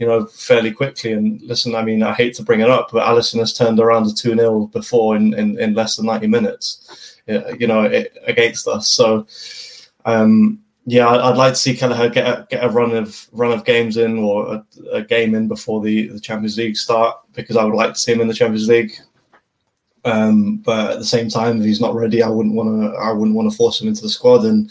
you 0.01 0.07
know, 0.07 0.25
fairly 0.25 0.73
quickly. 0.73 1.13
And 1.13 1.41
listen, 1.43 1.75
I 1.75 1.85
mean, 1.85 2.03
I 2.03 2.15
hate 2.15 2.35
to 2.37 2.43
bring 2.43 2.61
it 2.61 2.71
up, 2.71 2.91
but 2.91 3.07
Alisson 3.07 3.39
has 3.39 3.53
turned 3.53 3.79
around 3.79 4.07
a 4.07 4.15
2 4.15 4.35
0 4.35 4.67
before 4.69 5.15
in, 5.15 5.35
in, 5.35 5.61
in, 5.61 5.75
less 5.75 5.97
than 5.97 6.07
90 6.07 6.27
minutes, 6.27 7.21
you 7.27 7.67
know, 7.67 7.83
it, 7.83 8.17
against 8.27 8.67
us. 8.67 8.89
So, 8.89 9.27
um, 10.07 10.61
yeah, 10.91 11.09
I'd 11.09 11.37
like 11.37 11.53
to 11.53 11.59
see 11.59 11.77
Kelleher 11.77 12.09
get 12.09 12.27
a, 12.27 12.47
get 12.51 12.65
a 12.65 12.69
run 12.69 12.97
of 12.97 13.29
run 13.31 13.53
of 13.53 13.65
games 13.65 13.97
in 13.97 14.19
or 14.19 14.55
a, 14.55 14.65
a, 14.91 15.03
game 15.05 15.37
in 15.37 15.47
before 15.47 15.81
the, 15.81 16.09
the 16.09 16.19
Champions 16.19 16.59
League 16.59 16.77
start 16.77 17.17
because 17.33 17.57
I 17.57 17.63
would 17.63 17.77
like 17.77 17.93
to 17.93 17.99
see 17.99 18.13
him 18.13 18.21
in 18.21 18.27
the 18.27 18.35
Champions 18.35 18.67
League. 18.67 18.93
Um, 20.05 20.57
but 20.57 20.91
at 20.91 20.99
the 20.99 21.05
same 21.05 21.29
time, 21.29 21.61
if 21.61 21.65
he's 21.65 21.81
not 21.81 21.95
ready, 21.95 22.25
I 22.25 22.29
wouldn't 22.29 22.57
want 22.57 22.83
to. 22.83 22.99
I 22.99 23.13
wouldn't 23.13 23.37
want 23.37 23.49
to 23.49 23.57
force 23.57 23.81
him 23.81 23.87
into 23.87 24.03
the 24.03 24.09
squad. 24.09 24.45
And 24.45 24.69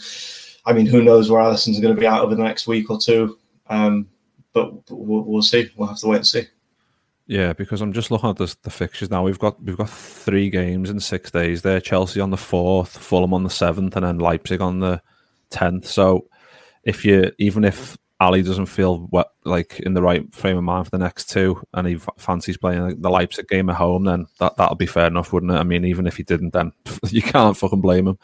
I 0.66 0.74
mean, 0.74 0.84
who 0.84 1.02
knows 1.02 1.30
where 1.30 1.40
Alisson's 1.40 1.80
going 1.80 1.94
to 1.94 2.00
be 2.00 2.06
out 2.06 2.22
over 2.22 2.34
the 2.34 2.42
next 2.42 2.66
week 2.66 2.90
or 2.90 3.00
two. 3.00 3.38
Um, 3.70 4.06
but 4.52 4.90
we'll, 4.90 5.22
we'll 5.22 5.42
see. 5.42 5.70
We'll 5.74 5.88
have 5.88 6.00
to 6.00 6.08
wait 6.08 6.16
and 6.16 6.26
see. 6.26 6.42
Yeah, 7.28 7.54
because 7.54 7.80
I'm 7.80 7.94
just 7.94 8.10
looking 8.10 8.28
at 8.28 8.36
the, 8.36 8.54
the 8.62 8.70
fixtures 8.70 9.10
now. 9.10 9.22
We've 9.22 9.38
got 9.38 9.62
we've 9.62 9.78
got 9.78 9.88
three 9.88 10.50
games 10.50 10.90
in 10.90 11.00
six 11.00 11.30
days. 11.30 11.62
There, 11.62 11.80
Chelsea 11.80 12.20
on 12.20 12.30
the 12.30 12.36
fourth, 12.36 12.98
Fulham 12.98 13.32
on 13.32 13.44
the 13.44 13.48
seventh, 13.48 13.96
and 13.96 14.04
then 14.04 14.18
Leipzig 14.18 14.60
on 14.60 14.80
the 14.80 15.00
tenth. 15.50 15.86
So, 15.86 16.26
if 16.84 17.04
you 17.04 17.32
even 17.38 17.64
if 17.64 17.96
Ali 18.20 18.42
doesn't 18.42 18.66
feel 18.66 18.98
what, 19.10 19.32
like 19.44 19.80
in 19.80 19.94
the 19.94 20.02
right 20.02 20.32
frame 20.34 20.58
of 20.58 20.64
mind 20.64 20.86
for 20.86 20.90
the 20.90 20.98
next 20.98 21.30
two, 21.30 21.62
and 21.72 21.86
he 21.86 21.98
fancies 22.18 22.58
playing 22.58 23.00
the 23.00 23.10
Leipzig 23.10 23.48
game 23.48 23.70
at 23.70 23.76
home, 23.76 24.04
then 24.04 24.26
that 24.38 24.56
that'll 24.56 24.76
be 24.76 24.86
fair 24.86 25.06
enough, 25.06 25.32
wouldn't 25.32 25.52
it? 25.52 25.56
I 25.56 25.62
mean, 25.62 25.86
even 25.86 26.06
if 26.06 26.16
he 26.16 26.22
didn't, 26.22 26.52
then 26.52 26.72
you 27.08 27.22
can't 27.22 27.56
fucking 27.56 27.80
blame 27.80 28.08
him. 28.08 28.18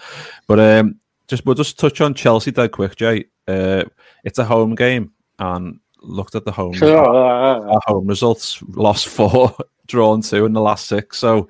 But 0.47 0.61
um, 0.61 1.01
just 1.29 1.47
we'll 1.47 1.55
just 1.55 1.79
touch 1.79 2.01
on 2.03 2.13
Chelsea 2.15 2.51
dead 2.51 2.73
quick, 2.73 2.97
Jay. 2.97 3.25
Uh, 3.49 3.85
it's 4.23 4.39
a 4.39 4.45
home 4.45 4.75
game, 4.75 5.13
and 5.39 5.81
looked 6.03 6.35
at 6.35 6.45
the 6.45 6.53
home 6.53 6.75
our 6.83 7.81
home 7.87 8.07
results, 8.07 8.63
lost 8.69 9.09
four, 9.09 9.57
drawn 9.87 10.21
two 10.21 10.45
in 10.45 10.53
the 10.53 10.61
last 10.61 10.87
six. 10.87 11.19
So 11.19 11.49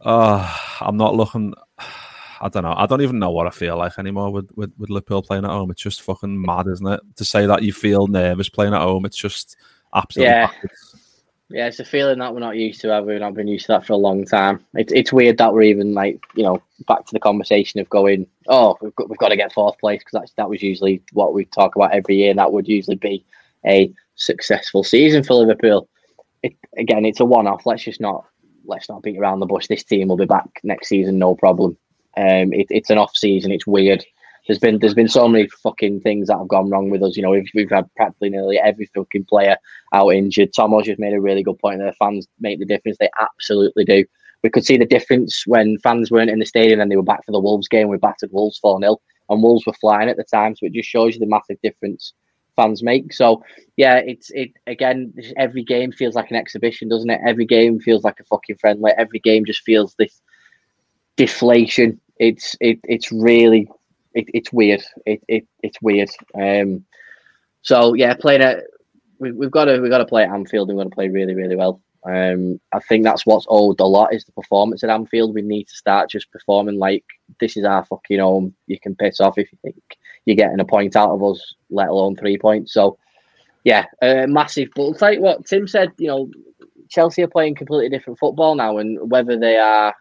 uh, 0.00 0.56
I'm 0.80 0.96
not 0.96 1.14
looking. 1.14 1.54
I 2.44 2.50
don't 2.50 2.62
know. 2.62 2.74
I 2.76 2.84
don't 2.84 3.00
even 3.00 3.18
know 3.18 3.30
what 3.30 3.46
I 3.46 3.50
feel 3.50 3.78
like 3.78 3.98
anymore 3.98 4.30
with, 4.30 4.50
with, 4.54 4.70
with 4.76 4.90
Liverpool 4.90 5.22
playing 5.22 5.44
at 5.44 5.50
home. 5.50 5.70
It's 5.70 5.80
just 5.80 6.02
fucking 6.02 6.38
mad, 6.38 6.66
isn't 6.66 6.86
it? 6.86 7.00
To 7.16 7.24
say 7.24 7.46
that 7.46 7.62
you 7.62 7.72
feel 7.72 8.06
nervous 8.06 8.50
playing 8.50 8.74
at 8.74 8.82
home, 8.82 9.06
it's 9.06 9.16
just 9.16 9.56
absolutely. 9.94 10.30
Yeah. 10.30 10.50
Yeah, 11.50 11.66
it's 11.66 11.80
a 11.80 11.84
feeling 11.84 12.18
that 12.18 12.34
we're 12.34 12.40
not 12.40 12.56
used 12.56 12.80
to. 12.82 12.88
Have 12.88 13.04
We've 13.04 13.20
not 13.20 13.34
been 13.34 13.48
used 13.48 13.66
to 13.66 13.72
that 13.72 13.86
for 13.86 13.92
a 13.92 13.96
long 13.96 14.24
time? 14.24 14.64
It's 14.74 14.92
it's 14.92 15.12
weird 15.12 15.38
that 15.38 15.52
we're 15.52 15.62
even 15.62 15.94
like 15.94 16.18
you 16.34 16.42
know 16.42 16.62
back 16.86 17.04
to 17.06 17.12
the 17.12 17.20
conversation 17.20 17.80
of 17.80 17.88
going, 17.90 18.26
oh, 18.48 18.76
we've 18.80 18.94
got, 18.96 19.08
we've 19.08 19.18
got 19.18 19.28
to 19.28 19.36
get 19.36 19.52
fourth 19.52 19.78
place 19.78 20.02
because 20.02 20.32
that 20.36 20.48
was 20.48 20.62
usually 20.62 21.02
what 21.12 21.34
we 21.34 21.44
talk 21.44 21.76
about 21.76 21.92
every 21.92 22.16
year. 22.16 22.30
And 22.30 22.38
that 22.38 22.52
would 22.52 22.66
usually 22.66 22.96
be 22.96 23.24
a 23.66 23.92
successful 24.16 24.82
season 24.82 25.22
for 25.22 25.34
Liverpool. 25.34 25.88
It, 26.42 26.56
again, 26.78 27.04
it's 27.04 27.20
a 27.20 27.24
one-off. 27.24 27.66
Let's 27.66 27.84
just 27.84 28.00
not 28.00 28.24
let's 28.64 28.88
not 28.88 29.02
beat 29.02 29.18
around 29.18 29.40
the 29.40 29.46
bush. 29.46 29.66
This 29.66 29.84
team 29.84 30.08
will 30.08 30.16
be 30.16 30.24
back 30.24 30.48
next 30.62 30.88
season, 30.88 31.18
no 31.18 31.34
problem. 31.34 31.76
Um, 32.16 32.52
it, 32.52 32.66
it's 32.70 32.90
an 32.90 32.98
off 32.98 33.16
season. 33.16 33.52
It's 33.52 33.66
weird. 33.66 34.04
There's 34.46 34.58
been 34.58 34.78
there's 34.78 34.94
been 34.94 35.08
so 35.08 35.26
many 35.26 35.48
fucking 35.62 36.00
things 36.00 36.28
that 36.28 36.38
have 36.38 36.48
gone 36.48 36.68
wrong 36.68 36.90
with 36.90 37.02
us. 37.02 37.16
You 37.16 37.22
know, 37.22 37.30
we've, 37.30 37.48
we've 37.54 37.70
had 37.70 37.88
practically 37.96 38.30
nearly 38.30 38.58
every 38.58 38.90
fucking 38.94 39.24
player 39.24 39.56
out 39.94 40.10
injured. 40.10 40.52
Tomo 40.54 40.82
just 40.82 41.00
made 41.00 41.14
a 41.14 41.20
really 41.20 41.42
good 41.42 41.58
point. 41.58 41.78
There, 41.78 41.92
fans 41.94 42.28
make 42.40 42.58
the 42.58 42.66
difference. 42.66 42.98
They 43.00 43.08
absolutely 43.20 43.84
do. 43.84 44.04
We 44.42 44.50
could 44.50 44.66
see 44.66 44.76
the 44.76 44.84
difference 44.84 45.44
when 45.46 45.78
fans 45.78 46.10
weren't 46.10 46.30
in 46.30 46.38
the 46.38 46.44
stadium 46.44 46.80
and 46.80 46.90
they 46.90 46.96
were 46.96 47.02
back 47.02 47.24
for 47.24 47.32
the 47.32 47.40
Wolves 47.40 47.68
game. 47.68 47.88
We 47.88 47.96
battered 47.96 48.30
Wolves 48.32 48.58
4 48.58 48.78
0 48.80 48.98
and 49.30 49.42
Wolves 49.42 49.64
were 49.66 49.72
flying 49.72 50.10
at 50.10 50.18
the 50.18 50.24
time. 50.24 50.54
So 50.54 50.66
it 50.66 50.74
just 50.74 50.88
shows 50.88 51.14
you 51.14 51.20
the 51.20 51.26
massive 51.26 51.56
difference 51.62 52.12
fans 52.56 52.82
make. 52.82 53.12
So 53.12 53.42
yeah, 53.76 53.96
it's 53.96 54.30
it 54.30 54.52
again. 54.66 55.14
Every 55.36 55.62
game 55.62 55.92
feels 55.92 56.14
like 56.14 56.30
an 56.30 56.36
exhibition, 56.36 56.88
doesn't 56.88 57.10
it? 57.10 57.20
Every 57.26 57.46
game 57.46 57.80
feels 57.80 58.04
like 58.04 58.20
a 58.20 58.24
fucking 58.24 58.56
friendly. 58.56 58.92
Every 58.96 59.18
game 59.20 59.44
just 59.44 59.62
feels 59.62 59.94
this 59.98 60.20
deflation. 61.16 62.00
It's 62.18 62.56
it 62.60 62.80
it's 62.84 63.10
really 63.12 63.68
it, 64.14 64.26
it's 64.32 64.52
weird. 64.52 64.82
It, 65.06 65.22
it 65.28 65.46
it's 65.62 65.80
weird. 65.82 66.10
Um, 66.34 66.84
so 67.62 67.94
yeah, 67.94 68.14
playing 68.14 68.42
it. 68.42 68.64
We, 69.18 69.32
we've 69.32 69.50
got 69.50 69.66
to 69.66 69.80
we've 69.80 69.90
got 69.90 69.98
to 69.98 70.06
play 70.06 70.24
at 70.24 70.30
Anfield. 70.30 70.68
and 70.68 70.76
We're 70.76 70.84
going 70.84 70.90
to 70.90 70.94
play 70.94 71.08
really 71.08 71.34
really 71.34 71.56
well. 71.56 71.80
Um, 72.06 72.60
I 72.72 72.80
think 72.80 73.02
that's 73.02 73.24
what's 73.24 73.46
owed 73.48 73.80
a 73.80 73.86
lot 73.86 74.12
is 74.12 74.24
the 74.24 74.32
performance 74.32 74.84
at 74.84 74.90
Anfield. 74.90 75.34
We 75.34 75.42
need 75.42 75.68
to 75.68 75.74
start 75.74 76.10
just 76.10 76.30
performing 76.30 76.78
like 76.78 77.04
this 77.40 77.56
is 77.56 77.64
our 77.64 77.84
fucking 77.84 78.20
home. 78.20 78.54
You 78.66 78.78
can 78.78 78.94
piss 78.94 79.20
off 79.20 79.38
if 79.38 79.50
you 79.50 79.58
think 79.62 79.82
you're 80.26 80.36
getting 80.36 80.60
a 80.60 80.64
point 80.66 80.96
out 80.96 81.10
of 81.10 81.22
us, 81.22 81.54
let 81.70 81.88
alone 81.88 82.16
three 82.16 82.36
points. 82.36 82.74
So, 82.74 82.98
yeah, 83.64 83.86
uh, 84.02 84.26
massive. 84.28 84.68
But 84.76 84.90
it's 84.90 85.02
like 85.02 85.20
what 85.20 85.46
Tim 85.46 85.66
said, 85.66 85.92
you 85.98 86.08
know, 86.08 86.30
Chelsea 86.90 87.22
are 87.22 87.28
playing 87.28 87.54
completely 87.54 87.88
different 87.88 88.18
football 88.18 88.54
now, 88.54 88.76
and 88.76 89.10
whether 89.10 89.38
they 89.38 89.56
are, 89.56 89.94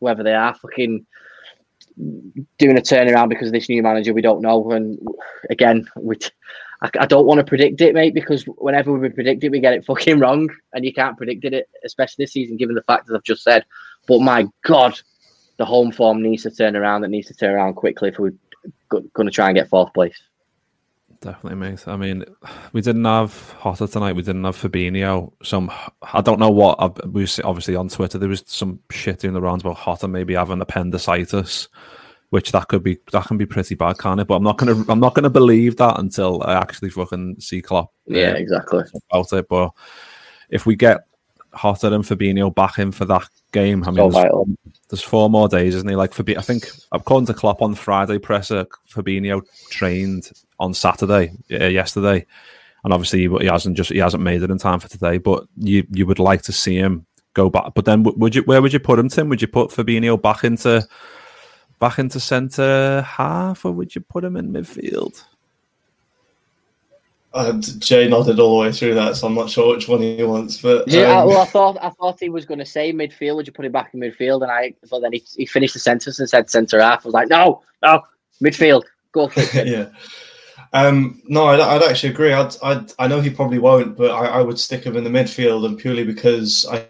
whether 0.00 0.22
they 0.22 0.34
are 0.34 0.54
fucking 0.54 1.06
doing 2.58 2.78
a 2.78 2.80
turnaround 2.80 3.28
because 3.28 3.48
of 3.48 3.52
this 3.52 3.68
new 3.68 3.82
manager, 3.82 4.12
we 4.12 4.22
don't 4.22 4.42
know. 4.42 4.70
And 4.72 4.98
again, 5.48 5.88
we, 5.96 6.16
I, 6.82 6.90
I 7.00 7.06
don't 7.06 7.26
want 7.26 7.38
to 7.38 7.44
predict 7.44 7.80
it, 7.80 7.94
mate, 7.94 8.14
because 8.14 8.44
whenever 8.44 8.92
we 8.92 9.08
predict 9.10 9.44
it, 9.44 9.50
we 9.50 9.60
get 9.60 9.74
it 9.74 9.84
fucking 9.84 10.18
wrong, 10.18 10.48
and 10.72 10.84
you 10.84 10.92
can't 10.92 11.16
predict 11.16 11.44
it, 11.44 11.68
especially 11.84 12.24
this 12.24 12.32
season, 12.32 12.56
given 12.56 12.74
the 12.74 12.82
factors 12.82 13.14
I've 13.14 13.22
just 13.22 13.42
said. 13.42 13.64
But 14.06 14.20
my 14.20 14.48
God, 14.62 14.98
the 15.58 15.64
home 15.64 15.92
form 15.92 16.22
needs 16.22 16.42
to 16.44 16.50
turn 16.50 16.76
around. 16.76 17.04
It 17.04 17.10
needs 17.10 17.28
to 17.28 17.34
turn 17.34 17.54
around 17.54 17.74
quickly 17.74 18.08
if 18.08 18.18
we're 18.18 18.34
going 18.88 19.26
to 19.26 19.30
try 19.30 19.48
and 19.48 19.56
get 19.56 19.68
fourth 19.68 19.92
place. 19.92 20.20
Definitely, 21.22 21.56
mate. 21.56 21.86
I 21.86 21.96
mean, 21.96 22.24
we 22.72 22.80
didn't 22.80 23.04
have 23.04 23.54
Jota 23.62 23.86
tonight. 23.86 24.14
We 24.14 24.22
didn't 24.22 24.44
have 24.44 24.56
Fabinho. 24.56 25.32
Some 25.42 25.70
I 26.02 26.22
don't 26.22 26.40
know 26.40 26.50
what. 26.50 26.78
We 27.12 27.26
obviously 27.44 27.76
on 27.76 27.88
Twitter 27.90 28.16
there 28.16 28.28
was 28.28 28.42
some 28.46 28.80
shit 28.90 29.18
doing 29.20 29.34
the 29.34 29.42
rounds 29.42 29.62
about 29.62 29.84
Jota 29.84 30.08
maybe 30.08 30.34
having 30.34 30.62
appendicitis, 30.62 31.68
which 32.30 32.52
that 32.52 32.68
could 32.68 32.82
be 32.82 32.98
that 33.12 33.26
can 33.26 33.36
be 33.36 33.44
pretty 33.44 33.74
bad, 33.74 33.98
can't 33.98 34.18
it? 34.18 34.28
But 34.28 34.36
I'm 34.36 34.42
not 34.42 34.56
gonna 34.56 34.82
I'm 34.88 35.00
not 35.00 35.14
gonna 35.14 35.28
believe 35.28 35.76
that 35.76 35.98
until 35.98 36.42
I 36.42 36.54
actually 36.54 36.88
fucking 36.88 37.38
see 37.38 37.60
Klopp. 37.60 37.92
Yeah, 38.06 38.30
uh, 38.30 38.36
exactly 38.36 38.84
about 39.10 39.32
it. 39.34 39.46
But 39.46 39.72
if 40.48 40.64
we 40.64 40.74
get 40.74 41.00
Jota 41.60 41.92
and 41.92 42.04
Fabinho 42.04 42.54
back 42.54 42.78
in 42.78 42.92
for 42.92 43.04
that 43.06 43.28
game. 43.52 43.84
I 43.84 43.90
mean, 43.90 44.12
so 44.12 44.46
there's, 44.46 44.76
there's, 44.88 45.02
four 45.02 45.28
more 45.28 45.48
days, 45.48 45.74
isn't 45.74 45.88
he? 45.88 45.96
Like 45.96 46.12
Fabinho, 46.12 46.38
I 46.38 46.42
think 46.42 46.70
according 46.92 47.26
to 47.26 47.34
Klopp 47.34 47.60
on 47.60 47.74
Friday 47.74 48.18
presser, 48.18 48.66
Fabinho 48.88 49.42
trained 49.68 50.30
on 50.60 50.74
Saturday, 50.74 51.32
uh, 51.50 51.66
yesterday, 51.66 52.24
and 52.84 52.92
obviously 52.92 53.26
he 53.26 53.46
hasn't 53.46 53.76
just 53.76 53.90
he 53.90 53.98
hasn't 53.98 54.22
made 54.22 54.42
it 54.42 54.50
in 54.50 54.58
time 54.58 54.78
for 54.78 54.88
today. 54.88 55.18
But 55.18 55.46
you 55.56 55.86
you 55.90 56.06
would 56.06 56.20
like 56.20 56.42
to 56.42 56.52
see 56.52 56.76
him 56.76 57.06
go 57.34 57.50
back. 57.50 57.72
But 57.74 57.84
then 57.86 58.04
would 58.04 58.34
you 58.34 58.42
where 58.42 58.62
would 58.62 58.72
you 58.72 58.80
put 58.80 58.98
him, 58.98 59.08
Tim? 59.08 59.28
Would 59.28 59.42
you 59.42 59.48
put 59.48 59.70
Fabinho 59.70 60.20
back 60.20 60.44
into 60.44 60.86
back 61.80 61.98
into 61.98 62.20
centre 62.20 63.02
half, 63.02 63.64
or 63.64 63.72
would 63.72 63.94
you 63.94 64.00
put 64.02 64.22
him 64.22 64.36
in 64.36 64.52
midfield? 64.52 65.24
Uh, 67.32 67.52
Jay 67.78 68.08
nodded 68.08 68.40
all 68.40 68.58
the 68.58 68.66
way 68.66 68.72
through 68.72 68.94
that, 68.94 69.16
so 69.16 69.28
I'm 69.28 69.36
not 69.36 69.48
sure 69.48 69.74
which 69.74 69.86
one 69.86 70.02
he 70.02 70.22
wants. 70.24 70.60
But 70.60 70.88
yeah, 70.88 71.20
um... 71.20 71.28
well, 71.28 71.42
I 71.42 71.44
thought 71.44 71.78
I 71.80 71.90
thought 71.90 72.18
he 72.18 72.28
was 72.28 72.44
going 72.44 72.58
to 72.58 72.66
say 72.66 72.92
midfield. 72.92 73.36
Would 73.36 73.46
you 73.46 73.52
put 73.52 73.64
him 73.64 73.72
back 73.72 73.94
in 73.94 74.00
midfield? 74.00 74.42
And 74.42 74.50
I, 74.50 74.74
but 74.90 75.00
then 75.00 75.12
he, 75.12 75.22
he 75.36 75.46
finished 75.46 75.74
the 75.74 75.80
sentence 75.80 76.18
and 76.18 76.28
said 76.28 76.50
centre 76.50 76.80
half. 76.80 77.04
I 77.04 77.08
was 77.08 77.14
like, 77.14 77.28
no, 77.28 77.62
no, 77.82 78.02
midfield. 78.42 78.82
Go 79.12 79.28
for 79.28 79.40
it. 79.40 79.54
yeah. 79.66 79.86
Um, 80.72 81.20
no, 81.26 81.46
I'd, 81.46 81.60
I'd, 81.60 81.82
actually 81.82 82.10
agree. 82.10 82.32
I'd, 82.32 82.54
I'd, 82.62 82.92
i 82.98 83.08
know 83.08 83.20
he 83.20 83.30
probably 83.30 83.58
won't, 83.58 83.96
but 83.96 84.10
I, 84.10 84.26
I, 84.26 84.40
would 84.40 84.58
stick 84.58 84.84
him 84.84 84.96
in 84.96 85.02
the 85.02 85.10
midfield, 85.10 85.66
and 85.66 85.76
purely 85.76 86.04
because 86.04 86.64
I 86.70 86.86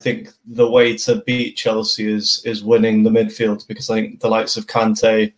think 0.00 0.30
the 0.44 0.70
way 0.70 0.96
to 0.98 1.22
beat 1.26 1.56
Chelsea 1.56 2.12
is 2.12 2.42
is 2.44 2.62
winning 2.62 3.02
the 3.02 3.10
midfield. 3.10 3.66
Because 3.66 3.88
I 3.88 3.94
think 4.00 4.20
the 4.20 4.28
likes 4.28 4.58
of 4.58 4.66
Kante, 4.66 5.32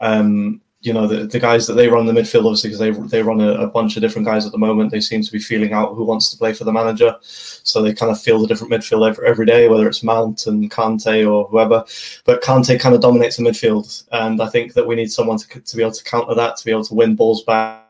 um, 0.00 0.60
you 0.80 0.92
know 0.92 1.06
the, 1.08 1.26
the 1.26 1.40
guys 1.40 1.66
that 1.66 1.74
they 1.74 1.88
run 1.88 2.06
the 2.06 2.12
midfield 2.12 2.46
obviously 2.46 2.70
because 2.70 2.78
they 2.78 3.18
they 3.18 3.22
run 3.22 3.40
a, 3.40 3.52
a, 3.54 3.66
bunch 3.66 3.96
of 3.96 4.00
different 4.00 4.24
guys 4.24 4.46
at 4.46 4.52
the 4.52 4.58
moment 4.58 4.92
they 4.92 5.00
seem 5.00 5.22
to 5.22 5.32
be 5.32 5.38
feeling 5.38 5.72
out 5.72 5.94
who 5.94 6.04
wants 6.04 6.30
to 6.30 6.38
play 6.38 6.52
for 6.52 6.62
the 6.62 6.72
manager 6.72 7.16
so 7.20 7.82
they 7.82 7.92
kind 7.92 8.12
of 8.12 8.20
feel 8.20 8.40
the 8.40 8.46
different 8.46 8.72
midfield 8.72 9.08
every, 9.08 9.26
every 9.26 9.46
day 9.46 9.68
whether 9.68 9.88
it's 9.88 10.04
Mount 10.04 10.46
and 10.46 10.70
Kante 10.70 11.28
or 11.28 11.48
whoever 11.48 11.84
but 12.24 12.42
Kante 12.42 12.78
kind 12.78 12.94
of 12.94 13.00
dominates 13.00 13.36
the 13.36 13.42
midfield 13.42 14.04
and 14.12 14.40
I 14.40 14.48
think 14.48 14.74
that 14.74 14.86
we 14.86 14.94
need 14.94 15.10
someone 15.10 15.38
to, 15.38 15.60
to 15.60 15.76
be 15.76 15.82
able 15.82 15.92
to 15.92 16.04
counter 16.04 16.34
that 16.34 16.56
to 16.56 16.64
be 16.64 16.70
able 16.70 16.84
to 16.84 16.94
win 16.94 17.16
balls 17.16 17.42
back 17.42 17.88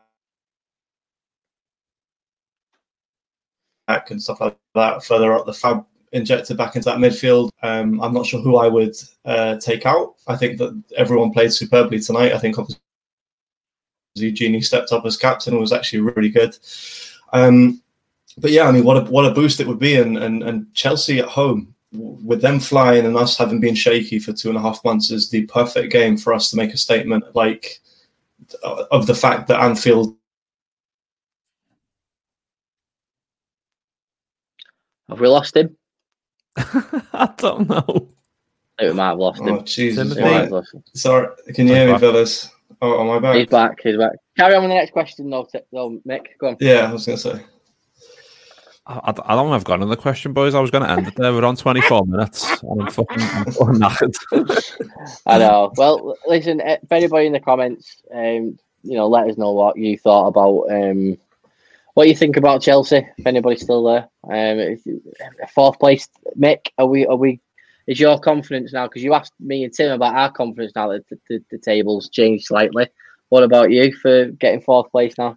back 3.89 4.11
and 4.11 4.21
stuff 4.21 4.39
like 4.39 4.55
that. 4.75 5.03
Further 5.03 5.33
up 5.33 5.47
the 5.47 5.53
fab 5.53 5.83
injected 6.11 6.57
back 6.57 6.75
into 6.75 6.89
that 6.89 6.97
midfield. 6.97 7.51
Um, 7.61 8.01
I'm 8.01 8.13
not 8.13 8.25
sure 8.25 8.41
who 8.41 8.57
I 8.57 8.67
would 8.67 8.95
uh, 9.25 9.57
take 9.57 9.85
out. 9.85 10.15
I 10.27 10.35
think 10.35 10.57
that 10.57 10.81
everyone 10.97 11.31
played 11.31 11.53
superbly 11.53 11.99
tonight. 11.99 12.33
I 12.33 12.39
think 12.39 12.57
obviously 12.57 12.81
Gini 14.17 14.63
stepped 14.63 14.91
up 14.91 15.05
as 15.05 15.17
captain 15.17 15.53
and 15.53 15.61
was 15.61 15.73
actually 15.73 16.01
really 16.01 16.29
good. 16.29 16.57
Um, 17.33 17.81
but 18.37 18.51
yeah, 18.51 18.67
I 18.67 18.71
mean, 18.71 18.83
what 18.83 18.97
a 18.97 19.11
what 19.11 19.25
a 19.25 19.31
boost 19.31 19.59
it 19.59 19.67
would 19.67 19.79
be, 19.79 19.95
and 19.95 20.17
and, 20.17 20.43
and 20.43 20.73
Chelsea 20.73 21.19
at 21.19 21.27
home 21.27 21.75
with 21.91 22.41
them 22.41 22.59
flying 22.59 23.05
and 23.05 23.17
us 23.17 23.37
having 23.37 23.59
been 23.59 23.75
shaky 23.75 24.19
for 24.19 24.31
two 24.31 24.49
and 24.49 24.57
a 24.57 24.61
half 24.61 24.83
months 24.85 25.09
is 25.09 25.29
the 25.29 25.45
perfect 25.47 25.91
game 25.91 26.15
for 26.17 26.33
us 26.33 26.49
to 26.49 26.55
make 26.55 26.71
a 26.73 26.77
statement 26.77 27.23
like 27.35 27.79
of 28.91 29.07
the 29.07 29.15
fact 29.15 29.47
that 29.47 29.59
Anfield. 29.59 30.15
Have 35.09 35.19
we 35.19 35.27
lost 35.27 35.55
him? 35.57 35.75
I 37.13 37.33
don't 37.37 37.69
know. 37.69 38.09
I 38.77 38.83
think 38.83 38.91
we 38.91 38.93
might 38.93 39.09
have 39.09 39.17
lost 39.17 39.41
him. 39.41 39.49
Oh 39.49 39.61
Jesus! 39.61 39.97
Timothy. 39.97 40.21
Might 40.21 40.41
have 40.43 40.51
lost 40.51 40.73
him. 40.73 40.83
Sorry, 40.93 41.27
can 41.53 41.67
you 41.67 41.75
hear 41.75 41.91
me, 41.91 41.99
fellas? 41.99 42.49
Oh, 42.81 43.01
am 43.01 43.09
I 43.09 43.19
back? 43.19 43.35
He's 43.35 43.47
back. 43.47 43.79
He's 43.83 43.97
back. 43.97 44.13
Carry 44.37 44.55
on 44.55 44.63
with 44.63 44.71
the 44.71 44.75
next 44.75 44.91
question, 44.91 45.29
though, 45.29 45.47
T- 45.51 45.59
though 45.71 45.99
Mick. 46.07 46.27
Go 46.39 46.49
on. 46.49 46.57
Yeah, 46.59 46.89
I 46.89 46.93
was 46.93 47.05
gonna 47.05 47.17
say. 47.17 47.43
I, 48.89 48.93
I 48.95 49.09
I 49.09 49.35
don't 49.35 49.45
think 49.45 49.55
I've 49.55 49.63
got 49.65 49.79
another 49.79 49.95
question, 49.95 50.33
boys. 50.33 50.55
I 50.55 50.59
was 50.59 50.71
going 50.71 50.83
to 50.83 50.89
end 50.89 51.07
it 51.07 51.15
there. 51.15 51.31
We're 51.31 51.45
on 51.45 51.55
24 51.55 52.05
minutes. 52.07 52.43
I'm 52.63 52.89
fucking, 52.89 53.21
I'm 53.21 53.79
knackered. 53.79 54.15
I 55.27 55.37
know. 55.37 55.71
Well, 55.77 56.17
listen, 56.25 56.59
if 56.59 56.91
anybody 56.91 57.27
in 57.27 57.33
the 57.33 57.39
comments, 57.39 58.01
um, 58.11 58.57
you 58.81 58.97
know, 58.97 59.07
let 59.07 59.29
us 59.29 59.37
know 59.37 59.51
what 59.51 59.77
you 59.77 59.97
thought 59.97 60.27
about 60.27 60.71
um, 60.71 61.17
what 61.99 62.05
do 62.05 62.11
you 62.11 62.15
think 62.15 62.37
about 62.37 62.61
Chelsea. 62.61 63.05
If 63.17 63.27
anybody's 63.27 63.61
still 63.61 63.83
there, 63.83 64.07
um, 64.23 64.77
fourth 65.53 65.77
place, 65.79 66.07
Mick, 66.39 66.67
are 66.77 66.85
we? 66.85 67.05
Are 67.05 67.17
we? 67.17 67.41
Is 67.87 67.99
your 67.99 68.17
confidence 68.17 68.71
now? 68.71 68.87
Because 68.87 69.03
you 69.03 69.13
asked 69.13 69.33
me 69.37 69.65
and 69.65 69.73
Tim 69.73 69.91
about 69.91 70.15
our 70.15 70.31
confidence 70.31 70.71
now 70.77 70.87
that 70.93 71.09
the, 71.09 71.19
the, 71.27 71.43
the 71.51 71.57
tables 71.57 72.07
changed 72.07 72.45
slightly. 72.45 72.87
What 73.27 73.43
about 73.43 73.71
you 73.71 73.91
for 73.91 74.27
getting 74.27 74.61
fourth 74.61 74.89
place 74.93 75.17
now? 75.17 75.35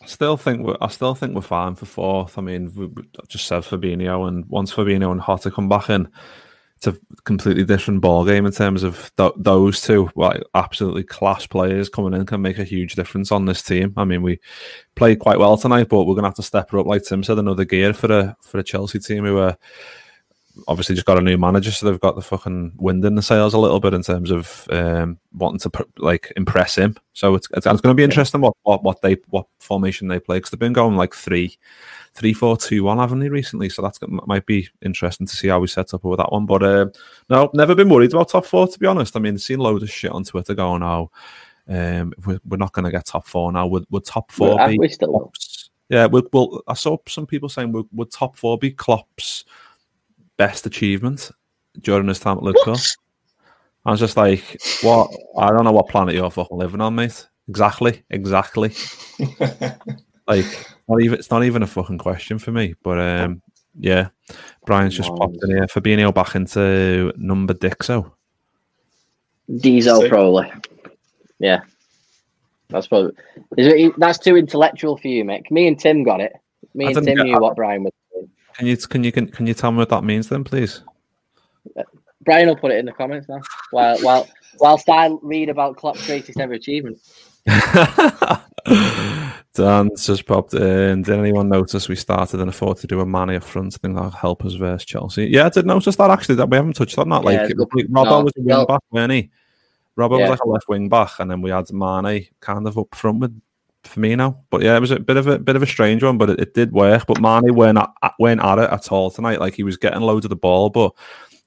I 0.00 0.06
still 0.06 0.38
think 0.38 0.66
we're, 0.66 0.78
I 0.80 0.88
still 0.88 1.14
think 1.14 1.34
we're 1.34 1.42
fine 1.42 1.74
for 1.74 1.84
fourth. 1.84 2.38
I 2.38 2.40
mean, 2.40 2.72
we, 2.74 2.88
just 3.28 3.46
said 3.46 3.60
Fabinho, 3.60 4.26
and 4.26 4.46
once 4.46 4.72
Fabinho 4.72 5.12
and 5.12 5.20
Jota 5.20 5.50
come 5.50 5.68
back 5.68 5.90
in, 5.90 6.08
it's 6.84 6.98
a 6.98 7.22
completely 7.22 7.64
different 7.64 8.00
ball 8.00 8.24
game 8.24 8.44
in 8.44 8.52
terms 8.52 8.82
of 8.82 9.12
th- 9.16 9.32
those 9.36 9.80
two. 9.80 10.10
Like 10.16 10.42
absolutely 10.54 11.04
class 11.04 11.46
players 11.46 11.88
coming 11.88 12.12
in 12.12 12.26
can 12.26 12.42
make 12.42 12.58
a 12.58 12.64
huge 12.64 12.96
difference 12.96 13.30
on 13.30 13.46
this 13.46 13.62
team. 13.62 13.94
I 13.96 14.04
mean, 14.04 14.22
we 14.22 14.40
played 14.96 15.20
quite 15.20 15.38
well 15.38 15.56
tonight, 15.56 15.88
but 15.88 16.04
we're 16.04 16.16
gonna 16.16 16.26
have 16.26 16.34
to 16.34 16.42
step 16.42 16.70
her 16.70 16.78
up, 16.78 16.86
like 16.86 17.04
Tim 17.04 17.22
said, 17.22 17.38
another 17.38 17.64
gear 17.64 17.92
for 17.92 18.12
a 18.12 18.36
for 18.42 18.58
a 18.58 18.64
Chelsea 18.64 18.98
team 18.98 19.24
who 19.24 19.38
are 19.38 19.56
obviously 20.68 20.94
just 20.94 21.06
got 21.06 21.18
a 21.18 21.22
new 21.22 21.38
manager, 21.38 21.70
so 21.70 21.86
they've 21.86 22.00
got 22.00 22.16
the 22.16 22.22
fucking 22.22 22.72
wind 22.76 23.04
in 23.04 23.14
the 23.14 23.22
sails 23.22 23.54
a 23.54 23.58
little 23.58 23.80
bit 23.80 23.94
in 23.94 24.02
terms 24.02 24.30
of 24.30 24.66
um, 24.70 25.18
wanting 25.32 25.60
to 25.60 25.86
like 25.98 26.32
impress 26.36 26.76
him. 26.76 26.96
So 27.12 27.36
it's 27.36 27.46
it's, 27.52 27.66
it's 27.66 27.80
going 27.80 27.94
to 27.94 28.00
be 28.00 28.04
interesting 28.04 28.40
what, 28.40 28.56
what 28.62 28.82
what 28.82 29.02
they 29.02 29.18
what 29.28 29.46
formation 29.60 30.08
they 30.08 30.18
play 30.18 30.38
because 30.38 30.50
they've 30.50 30.58
been 30.58 30.72
going 30.72 30.96
like 30.96 31.14
three, 31.14 31.56
three, 32.14 32.32
four, 32.32 32.56
two, 32.56 32.84
one, 32.84 32.98
haven't 32.98 33.20
they 33.20 33.28
recently? 33.28 33.68
So 33.68 33.82
that's 33.82 33.98
gonna- 33.98 34.20
might 34.26 34.46
be 34.46 34.68
interesting 34.82 35.26
to 35.26 35.36
see 35.36 35.48
how 35.48 35.60
we 35.60 35.66
set 35.66 35.94
up 35.94 36.04
with 36.04 36.18
that 36.18 36.32
one. 36.32 36.46
But 36.46 36.62
uh, 36.62 36.86
no, 37.30 37.50
never 37.54 37.74
been 37.74 37.88
worried 37.88 38.12
about 38.12 38.28
top 38.28 38.44
four 38.46 38.66
to 38.68 38.78
be 38.78 38.86
honest. 38.86 39.16
I 39.16 39.20
mean, 39.20 39.38
seen 39.38 39.58
loads 39.58 39.82
of 39.82 39.90
shit 39.90 40.12
on 40.12 40.24
Twitter 40.24 40.54
going, 40.54 40.82
"Oh, 40.82 41.10
um, 41.68 42.12
we're, 42.26 42.40
we're 42.46 42.56
not 42.56 42.72
going 42.72 42.84
to 42.84 42.90
get 42.90 43.06
top 43.06 43.26
four 43.26 43.50
now. 43.52 43.66
Would 43.66 43.86
would 43.90 44.04
top 44.04 44.30
four 44.32 44.56
Well, 44.56 44.68
be 44.68 44.78
we 44.78 44.88
still 44.88 45.12
will. 45.12 45.20
Klopp's- 45.20 45.70
Yeah, 45.88 46.06
would, 46.06 46.26
well, 46.32 46.62
I 46.66 46.74
saw 46.74 46.96
some 47.08 47.26
people 47.26 47.48
saying 47.48 47.72
would, 47.72 47.86
would 47.92 48.10
top 48.10 48.36
four 48.36 48.58
be 48.58 48.70
Klopp's 48.72 49.44
best 50.36 50.66
achievement 50.66 51.30
during 51.80 52.08
his 52.08 52.18
time 52.18 52.38
at 52.38 52.42
Liverpool? 52.42 52.76
I 53.84 53.90
was 53.90 54.00
just 54.00 54.16
like, 54.16 54.60
what? 54.82 55.10
I 55.38 55.48
don't 55.50 55.64
know 55.64 55.72
what 55.72 55.88
planet 55.88 56.14
you're 56.14 56.30
fucking 56.30 56.56
living 56.56 56.80
on, 56.80 56.94
mate. 56.94 57.26
Exactly, 57.48 58.02
exactly. 58.10 58.72
like, 60.28 60.66
not 60.88 61.02
even 61.02 61.18
it's 61.18 61.30
not 61.30 61.44
even 61.44 61.62
a 61.62 61.66
fucking 61.66 61.98
question 61.98 62.38
for 62.38 62.52
me. 62.52 62.74
But 62.82 62.98
um, 62.98 63.42
yeah, 63.78 64.08
Brian's 64.66 64.96
just 64.96 65.10
popped 65.10 65.38
in 65.42 65.50
here. 65.50 65.66
Fabinho 65.66 66.12
back 66.14 66.34
into 66.34 67.12
number 67.16 67.54
Dixo. 67.54 68.12
Diesel 69.58 70.00
Sick. 70.02 70.10
probably. 70.10 70.50
Yeah, 71.38 71.60
that's 72.68 72.86
probably. 72.86 73.12
Is 73.58 73.66
it, 73.66 73.92
that's 73.98 74.18
too 74.18 74.36
intellectual 74.36 74.96
for 74.96 75.08
you, 75.08 75.24
Mick. 75.24 75.50
Me 75.50 75.66
and 75.66 75.78
Tim 75.78 76.04
got 76.04 76.20
it. 76.20 76.32
Me 76.74 76.86
and 76.86 76.94
Tim 76.94 77.04
get- 77.04 77.24
knew 77.24 77.38
what 77.40 77.56
Brian 77.56 77.82
was. 77.84 77.92
doing. 78.12 78.30
Can 78.54 78.66
you 78.66 78.76
can 78.76 79.04
you 79.04 79.12
can, 79.12 79.28
can 79.28 79.46
you 79.46 79.54
tell 79.54 79.72
me 79.72 79.78
what 79.78 79.88
that 79.88 80.04
means 80.04 80.28
then, 80.28 80.44
please? 80.44 80.82
Brian 82.24 82.46
will 82.46 82.56
put 82.56 82.70
it 82.70 82.78
in 82.78 82.86
the 82.86 82.92
comments 82.92 83.28
now. 83.28 83.40
While 83.72 83.98
while 84.00 84.28
whilst 84.60 84.88
I 84.88 85.10
read 85.22 85.48
about 85.48 85.76
Klopp's 85.76 86.06
greatest 86.06 86.38
ever 86.38 86.52
achievement. 86.52 86.98
Dan's 89.54 90.06
just 90.06 90.26
popped 90.26 90.54
in. 90.54 91.02
Did 91.02 91.18
anyone 91.18 91.48
notice 91.48 91.88
we 91.88 91.96
started 91.96 92.40
and 92.40 92.54
thought 92.54 92.78
to 92.78 92.86
do 92.86 93.00
a 93.00 93.06
Mane 93.06 93.36
up 93.36 93.44
front? 93.44 93.74
I 93.74 93.78
think 93.78 93.94
that'll 93.94 94.10
help 94.10 94.44
us 94.44 94.54
versus 94.54 94.86
Chelsea. 94.86 95.26
Yeah, 95.26 95.46
I 95.46 95.48
did 95.50 95.66
notice 95.66 95.96
that 95.96 96.10
actually. 96.10 96.36
That 96.36 96.48
we 96.48 96.56
haven't 96.56 96.72
touched 96.74 96.96
on 96.98 97.10
that. 97.10 97.22
Like, 97.24 97.34
Yeah, 97.34 97.42
was 97.56 97.66
like 97.74 97.86
Robbo 97.86 98.04
no, 98.04 98.20
was 98.22 98.32
a 98.36 98.40
wing 98.40 98.46
well- 98.56 98.66
back, 98.66 98.80
weren't 98.90 99.12
he? 99.12 99.30
Robbo 99.98 100.18
Yeah. 100.18 100.30
was 100.30 100.30
like 100.30 100.44
a 100.46 100.48
left 100.48 100.68
wing 100.68 100.88
back, 100.88 101.10
and 101.18 101.30
then 101.30 101.42
we 101.42 101.50
had 101.50 101.70
Mane 101.70 102.28
kind 102.40 102.66
of 102.66 102.78
up 102.78 102.94
front 102.94 103.20
with 103.20 103.38
Firmino. 103.84 104.38
But 104.48 104.62
yeah, 104.62 104.74
it 104.76 104.80
was 104.80 104.90
a 104.90 104.98
bit 104.98 105.18
of 105.18 105.26
a 105.26 105.38
bit 105.38 105.56
of 105.56 105.62
a 105.62 105.66
strange 105.66 106.02
one, 106.02 106.16
but 106.16 106.30
it, 106.30 106.40
it 106.40 106.54
did 106.54 106.72
work. 106.72 107.04
But 107.06 107.20
Mane 107.20 107.54
weren't 107.54 107.76
at, 107.78 108.14
weren't 108.18 108.42
at 108.42 108.58
it 108.58 108.70
at 108.70 108.90
all 108.90 109.10
tonight. 109.10 109.38
Like 109.40 109.54
he 109.54 109.64
was 109.64 109.76
getting 109.76 110.00
loads 110.00 110.24
of 110.24 110.30
the 110.30 110.36
ball, 110.36 110.70
but 110.70 110.92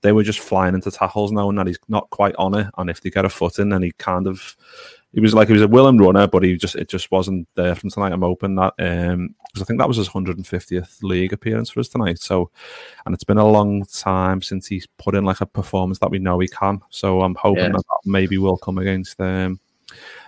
they 0.02 0.12
were 0.12 0.22
just 0.24 0.40
flying 0.40 0.76
into 0.76 0.92
tackles, 0.92 1.32
knowing 1.32 1.56
that 1.56 1.66
he's 1.66 1.80
not 1.88 2.08
quite 2.12 2.36
on 2.38 2.54
it. 2.54 2.68
And 2.78 2.88
if 2.92 3.02
they 3.02 3.10
get 3.10 3.26
a 3.26 3.30
foot 3.30 3.58
in, 3.58 3.70
then 3.70 3.82
he 3.82 3.92
kind 3.94 4.28
of 4.28 4.56
he 5.16 5.22
was 5.22 5.34
like 5.34 5.48
he 5.48 5.54
was 5.54 5.62
a 5.62 5.68
willing 5.68 5.98
runner, 5.98 6.28
but 6.28 6.44
he 6.44 6.56
just 6.58 6.76
it 6.76 6.90
just 6.90 7.10
wasn't 7.10 7.48
there 7.56 7.74
from 7.74 7.90
tonight. 7.90 8.12
I'm 8.12 8.22
hoping 8.22 8.56
that 8.56 8.74
um 8.80 9.34
because 9.48 9.62
I 9.62 9.66
think 9.66 9.80
that 9.80 9.88
was 9.88 9.96
his 9.98 10.10
150th 10.10 11.02
league 11.02 11.32
appearance 11.32 11.70
for 11.70 11.80
us 11.80 11.88
tonight. 11.88 12.20
So, 12.20 12.52
and 13.06 13.16
it's 13.16 13.24
been 13.24 13.38
a 13.38 13.48
long 13.48 13.86
time 13.86 14.42
since 14.42 14.68
he's 14.68 14.86
put 14.98 15.16
in 15.16 15.24
like 15.24 15.40
a 15.40 15.46
performance 15.46 16.00
that 16.00 16.12
we 16.12 16.20
know 16.20 16.38
he 16.40 16.50
can. 16.50 16.82
So 16.90 17.22
I'm 17.22 17.36
hoping 17.36 17.64
Yeah. 17.64 17.70
that, 17.70 17.84
that 17.88 18.02
maybe 18.06 18.38
will 18.38 18.58
come 18.58 18.78
against 18.78 19.20
um 19.22 19.60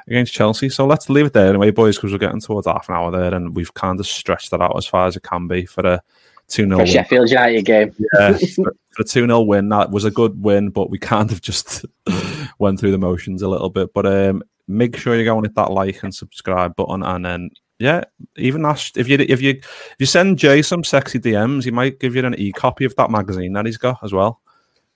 against 0.08 0.34
Chelsea. 0.34 0.70
So 0.70 0.86
let's 0.88 1.10
leave 1.10 1.26
it 1.26 1.34
there 1.34 1.50
anyway, 1.50 1.72
boys, 1.72 1.98
because 1.98 2.14
we're 2.14 2.20
getting 2.20 2.40
towards 2.40 2.68
half 2.68 2.88
an 2.88 2.96
hour 2.96 3.12
there, 3.12 3.34
and 3.34 3.54
we've 3.54 3.74
kind 3.74 4.00
of 4.00 4.08
stretched 4.08 4.52
that 4.52 4.62
out 4.62 4.78
as 4.78 4.86
far 4.86 5.06
as 5.06 5.18
it 5.18 5.24
can 5.24 5.48
be 5.50 5.66
for 5.66 5.86
a 5.86 6.02
two 6.48 6.64
0 6.64 6.78
For 6.78 6.84
win. 6.86 6.88
Sheffield 6.88 7.30
United 7.30 7.66
game. 7.66 7.94
Yeah, 8.14 8.38
for, 8.56 8.74
for 8.92 9.02
a 9.02 9.04
2 9.04 9.26
0 9.26 9.42
win, 9.42 9.68
that 9.68 9.92
was 9.92 10.06
a 10.06 10.12
good 10.12 10.42
win, 10.42 10.70
but 10.70 10.90
we 10.90 10.98
kind 10.98 11.30
of 11.34 11.42
just 11.42 11.86
went 12.60 12.80
through 12.80 12.92
the 12.92 12.98
motions 12.98 13.42
a 13.42 13.50
little 13.50 13.70
bit. 13.70 13.94
But 13.94 14.06
um, 14.06 14.44
make 14.68 14.98
sure 14.98 15.16
you 15.16 15.24
go 15.24 15.38
and 15.38 15.46
hit 15.46 15.56
that 15.56 15.72
like 15.72 16.04
and 16.04 16.14
subscribe 16.14 16.76
button, 16.76 17.04
and 17.04 17.26
then 17.26 17.50
yeah, 17.80 18.04
even 18.38 18.66
ask 18.66 18.98
if 18.98 19.08
you 19.08 19.18
if 19.20 19.42
you 19.42 19.52
if 19.52 19.96
you 20.00 20.06
send 20.06 20.40
Jay 20.40 20.62
some 20.62 20.84
sexy 20.84 21.20
DMs, 21.20 21.64
he 21.64 21.72
might 21.72 22.00
give 22.00 22.16
you 22.16 22.26
an 22.26 22.36
e 22.36 22.52
copy 22.52 22.86
of 22.86 22.96
that 22.96 23.12
magazine 23.12 23.54
that 23.54 23.66
he's 23.66 23.78
got 23.78 24.04
as 24.04 24.14
well. 24.14 24.42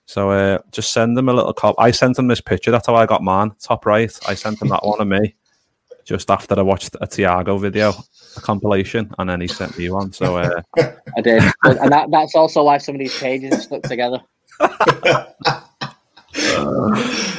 So 0.06 0.30
uh, 0.30 0.58
just 0.72 0.92
send 0.92 1.16
him 1.16 1.28
a 1.28 1.32
little 1.32 1.52
cop. 1.52 1.76
I 1.78 1.92
sent 1.92 2.18
him 2.18 2.26
this 2.26 2.40
picture. 2.40 2.70
That's 2.70 2.86
how 2.86 2.96
I 2.96 3.06
got 3.06 3.22
mine. 3.22 3.52
Top 3.60 3.86
right. 3.86 4.12
I 4.28 4.34
sent 4.34 4.60
him 4.60 4.68
that 4.68 4.84
one 4.84 5.00
of 5.00 5.06
me 5.06 5.34
just 6.04 6.30
after 6.30 6.58
I 6.58 6.62
watched 6.62 6.96
a 7.00 7.06
Thiago 7.06 7.60
video, 7.60 7.92
a 8.36 8.40
compilation, 8.40 9.12
and 9.18 9.30
then 9.30 9.40
he 9.40 9.46
sent 9.46 9.78
me 9.78 9.88
one. 9.90 10.12
So 10.12 10.36
uh, 10.36 10.62
I 11.16 11.20
did, 11.22 11.42
and 11.62 11.78
and 11.78 11.92
that, 11.92 12.10
that's 12.10 12.34
also 12.34 12.64
why 12.64 12.78
some 12.78 12.96
of 12.96 12.98
these 12.98 13.16
pages 13.18 13.52
are 13.52 13.60
stuck 13.60 13.82
together. 13.82 14.20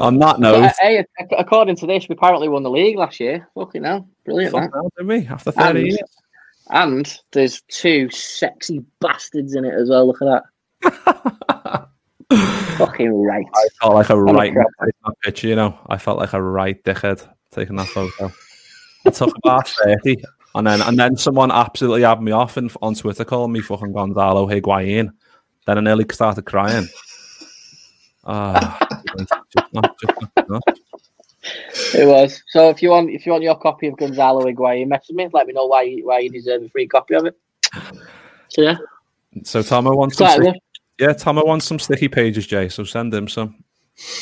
on 0.00 0.18
that 0.18 0.32
But, 0.34 0.40
note, 0.40 0.64
uh, 0.64 0.72
hey, 0.80 1.04
according 1.38 1.76
to 1.76 1.86
this, 1.86 2.08
we 2.08 2.14
apparently 2.14 2.48
won 2.48 2.62
the 2.62 2.70
league 2.70 2.96
last 2.96 3.20
year. 3.20 3.48
Fucking 3.54 3.84
hell, 3.84 4.08
brilliant! 4.24 4.52
fuck 4.52 4.62
that. 4.64 4.72
hell, 4.74 4.92
did 4.96 5.06
we 5.06 5.26
after 5.26 5.52
thirty 5.52 5.78
And, 5.80 5.88
years? 5.88 6.00
and 6.70 7.18
there's 7.32 7.62
two 7.68 8.08
sexy 8.10 8.84
bastards 9.00 9.54
in 9.54 9.64
it 9.64 9.74
as 9.74 9.88
well. 9.90 10.06
Look 10.06 10.22
at 10.22 10.42
that. 10.82 11.88
Fucking 12.78 13.12
right. 13.24 13.46
I 13.54 13.68
felt 13.80 13.94
like 13.94 14.10
a 14.10 14.20
right 14.20 14.52
crap. 14.52 14.66
picture, 15.22 15.48
you 15.48 15.56
know. 15.56 15.78
I 15.88 15.98
felt 15.98 16.18
like 16.18 16.32
a 16.32 16.40
right 16.42 16.82
dickhead 16.84 17.26
taking 17.50 17.76
that 17.76 17.88
photo. 17.88 18.30
I 19.06 19.10
took 19.10 19.36
about 19.36 19.68
30, 19.68 20.16
and 20.54 20.66
then 20.66 20.80
and 20.82 20.98
then 20.98 21.16
someone 21.16 21.50
absolutely 21.50 22.02
had 22.02 22.22
me 22.22 22.32
off 22.32 22.56
and 22.56 22.72
on 22.80 22.94
Twitter 22.94 23.24
calling 23.24 23.52
me 23.52 23.60
fucking 23.60 23.92
Gonzalo 23.92 24.46
Higuain. 24.48 25.10
Then 25.66 25.78
I 25.78 25.80
nearly 25.80 26.06
started 26.10 26.42
crying. 26.46 26.88
Ah, 28.32 28.78
just 29.50 29.74
not, 29.74 29.98
just 29.98 30.48
not. 30.48 30.62
It 31.94 32.06
was. 32.06 32.42
So 32.48 32.68
if 32.68 32.80
you 32.80 32.90
want, 32.90 33.10
if 33.10 33.26
you 33.26 33.32
want 33.32 33.42
your 33.42 33.58
copy 33.58 33.88
of 33.88 33.96
Gonzalo 33.96 34.44
Higuain, 34.44 34.86
message 34.86 35.16
me. 35.16 35.28
Let 35.32 35.48
me 35.48 35.52
know 35.52 35.66
why 35.66 35.82
you, 35.82 36.06
why 36.06 36.20
you 36.20 36.30
deserve 36.30 36.62
a 36.62 36.68
free 36.68 36.86
copy 36.86 37.14
of 37.14 37.26
it. 37.26 37.36
So 38.48 38.62
yeah, 38.62 38.76
So 39.42 39.62
Tomo 39.62 39.96
wants 39.96 40.16
some 40.16 40.28
sticky, 40.28 40.60
yeah, 41.00 41.12
Tomo 41.12 41.44
wants 41.44 41.66
some 41.66 41.80
sticky 41.80 42.06
pages, 42.06 42.46
Jay. 42.46 42.68
So 42.68 42.84
send 42.84 43.12
him 43.12 43.26
some. 43.26 43.64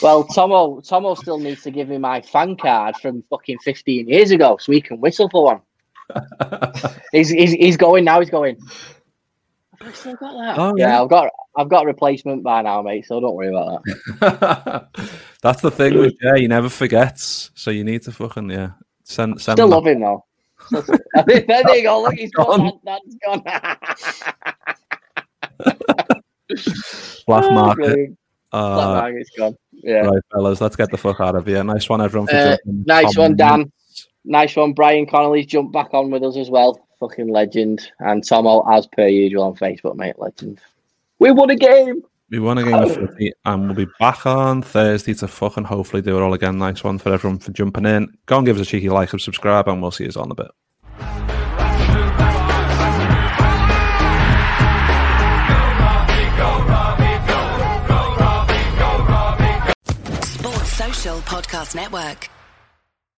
Well, 0.03 0.25
Tomo, 0.25 0.81
Tomo 0.81 1.15
still 1.15 1.39
needs 1.39 1.63
to 1.65 1.71
give 1.71 1.91
me 1.91 1.99
my 1.99 2.23
fan 2.23 2.57
card 2.57 2.97
from 2.97 3.23
fucking 3.29 3.59
15 3.59 4.09
years 4.09 4.31
ago, 4.31 4.57
so 4.59 4.73
he 4.73 4.81
can 4.81 5.01
whistle 5.01 5.29
for 5.29 5.45
one. 5.45 5.61
he's, 7.13 7.29
he's 7.29 7.53
he's 7.53 7.77
going 7.77 8.05
now. 8.05 8.21
He's 8.21 8.31
going. 8.31 8.57
Have 9.89 9.95
I 9.95 9.99
still 9.99 10.17
got 10.17 10.33
that? 10.35 10.59
Oh, 10.59 10.75
yeah. 10.77 10.89
yeah. 10.89 11.03
I've 11.03 11.09
got 11.09 11.31
I've 11.57 11.69
got 11.69 11.85
a 11.85 11.87
replacement 11.87 12.43
by 12.43 12.63
now, 12.63 12.83
mate. 12.83 13.07
So 13.07 13.21
don't 13.21 13.35
worry 13.35 13.49
about 13.49 13.83
that. 13.85 14.89
That's 15.43 15.63
the 15.63 15.71
thing 15.71 15.99
with 15.99 16.19
Jay, 16.21 16.43
he 16.43 16.47
never 16.47 16.69
forgets. 16.69 17.51
So 17.55 17.71
you 17.71 17.85
need 17.85 18.03
to 18.03 18.13
fucking 18.13 18.51
yeah. 18.51 18.73
Send 19.05 19.41
send 19.41 19.57
Still 19.57 19.69
love 19.69 19.87
him 19.87 20.01
though. 20.01 20.25
there 21.27 21.77
you 21.77 21.83
go. 21.83 22.03
Look, 22.03 22.15
he's 22.15 22.31
gone. 22.33 22.79
That, 22.85 23.01
that's 23.01 23.17
gone. 23.25 23.43
Black 27.27 27.53
Market. 27.53 27.77
Brilliant. 27.77 28.19
Uh, 28.53 28.75
Black 28.75 29.03
Market's 29.03 29.31
gone. 29.39 29.57
Yeah. 29.73 30.01
Right, 30.01 30.23
fellas, 30.33 30.61
let's 30.61 30.77
get 30.77 30.91
the 30.91 30.99
fuck 30.99 31.21
out 31.21 31.37
of 31.37 31.47
here. 31.47 31.65
Nice 31.65 31.89
one, 31.89 32.03
everyone. 32.03 32.27
For 32.27 32.35
Uh, 32.35 32.57
jumping. 32.57 32.85
nice 32.87 33.17
one, 33.17 33.37
Dan. 33.37 33.73
Nice 34.25 34.55
one, 34.57 34.75
Brian 34.75 35.07
Connolly's 35.07 35.47
jumped 35.47 35.73
back 35.73 35.95
on 35.95 36.11
with 36.11 36.23
us 36.23 36.37
as 36.37 36.51
well. 36.51 36.79
Fucking 37.01 37.29
legend. 37.29 37.93
And 38.01 38.27
Tomo, 38.27 38.69
as 38.71 38.87
per 38.87 39.07
usual 39.07 39.45
on 39.45 39.55
Facebook, 39.55 39.97
mate, 39.97 40.19
legend. 40.19 40.61
We 41.19 41.31
won 41.31 41.51
a 41.51 41.57
game. 41.57 42.03
We 42.31 42.39
won 42.41 42.59
a 42.59 42.65
game 42.65 42.75
of 42.75 42.95
footy, 42.95 43.33
and 43.47 43.65
we'll 43.65 43.87
be 43.87 43.91
back 43.99 44.27
on 44.27 44.61
Thursday 44.61 45.15
to 45.15 45.29
fucking 45.29 45.65
hopefully 45.65 46.03
do 46.03 46.19
it 46.19 46.23
all 46.23 46.35
again. 46.35 46.59
Nice 46.59 46.85
one 46.85 46.99
for 46.99 47.13
everyone 47.13 47.39
for 47.39 47.53
jumping 47.53 47.87
in. 47.87 48.19
Go 48.27 48.37
and 48.37 48.47
give 48.47 48.57
us 48.57 48.67
a 48.67 48.71
cheeky 48.71 48.91
like 48.91 49.13
and 49.13 49.21
subscribe, 49.21 49.67
and 49.67 49.81
we'll 49.81 49.91
see 49.91 50.05
you 50.05 50.11
on 50.21 50.31
a 50.31 50.35
bit. 50.35 50.51
Sports 60.23 60.73
Social 60.73 61.19
Podcast 61.21 61.75
Network. 61.75 62.29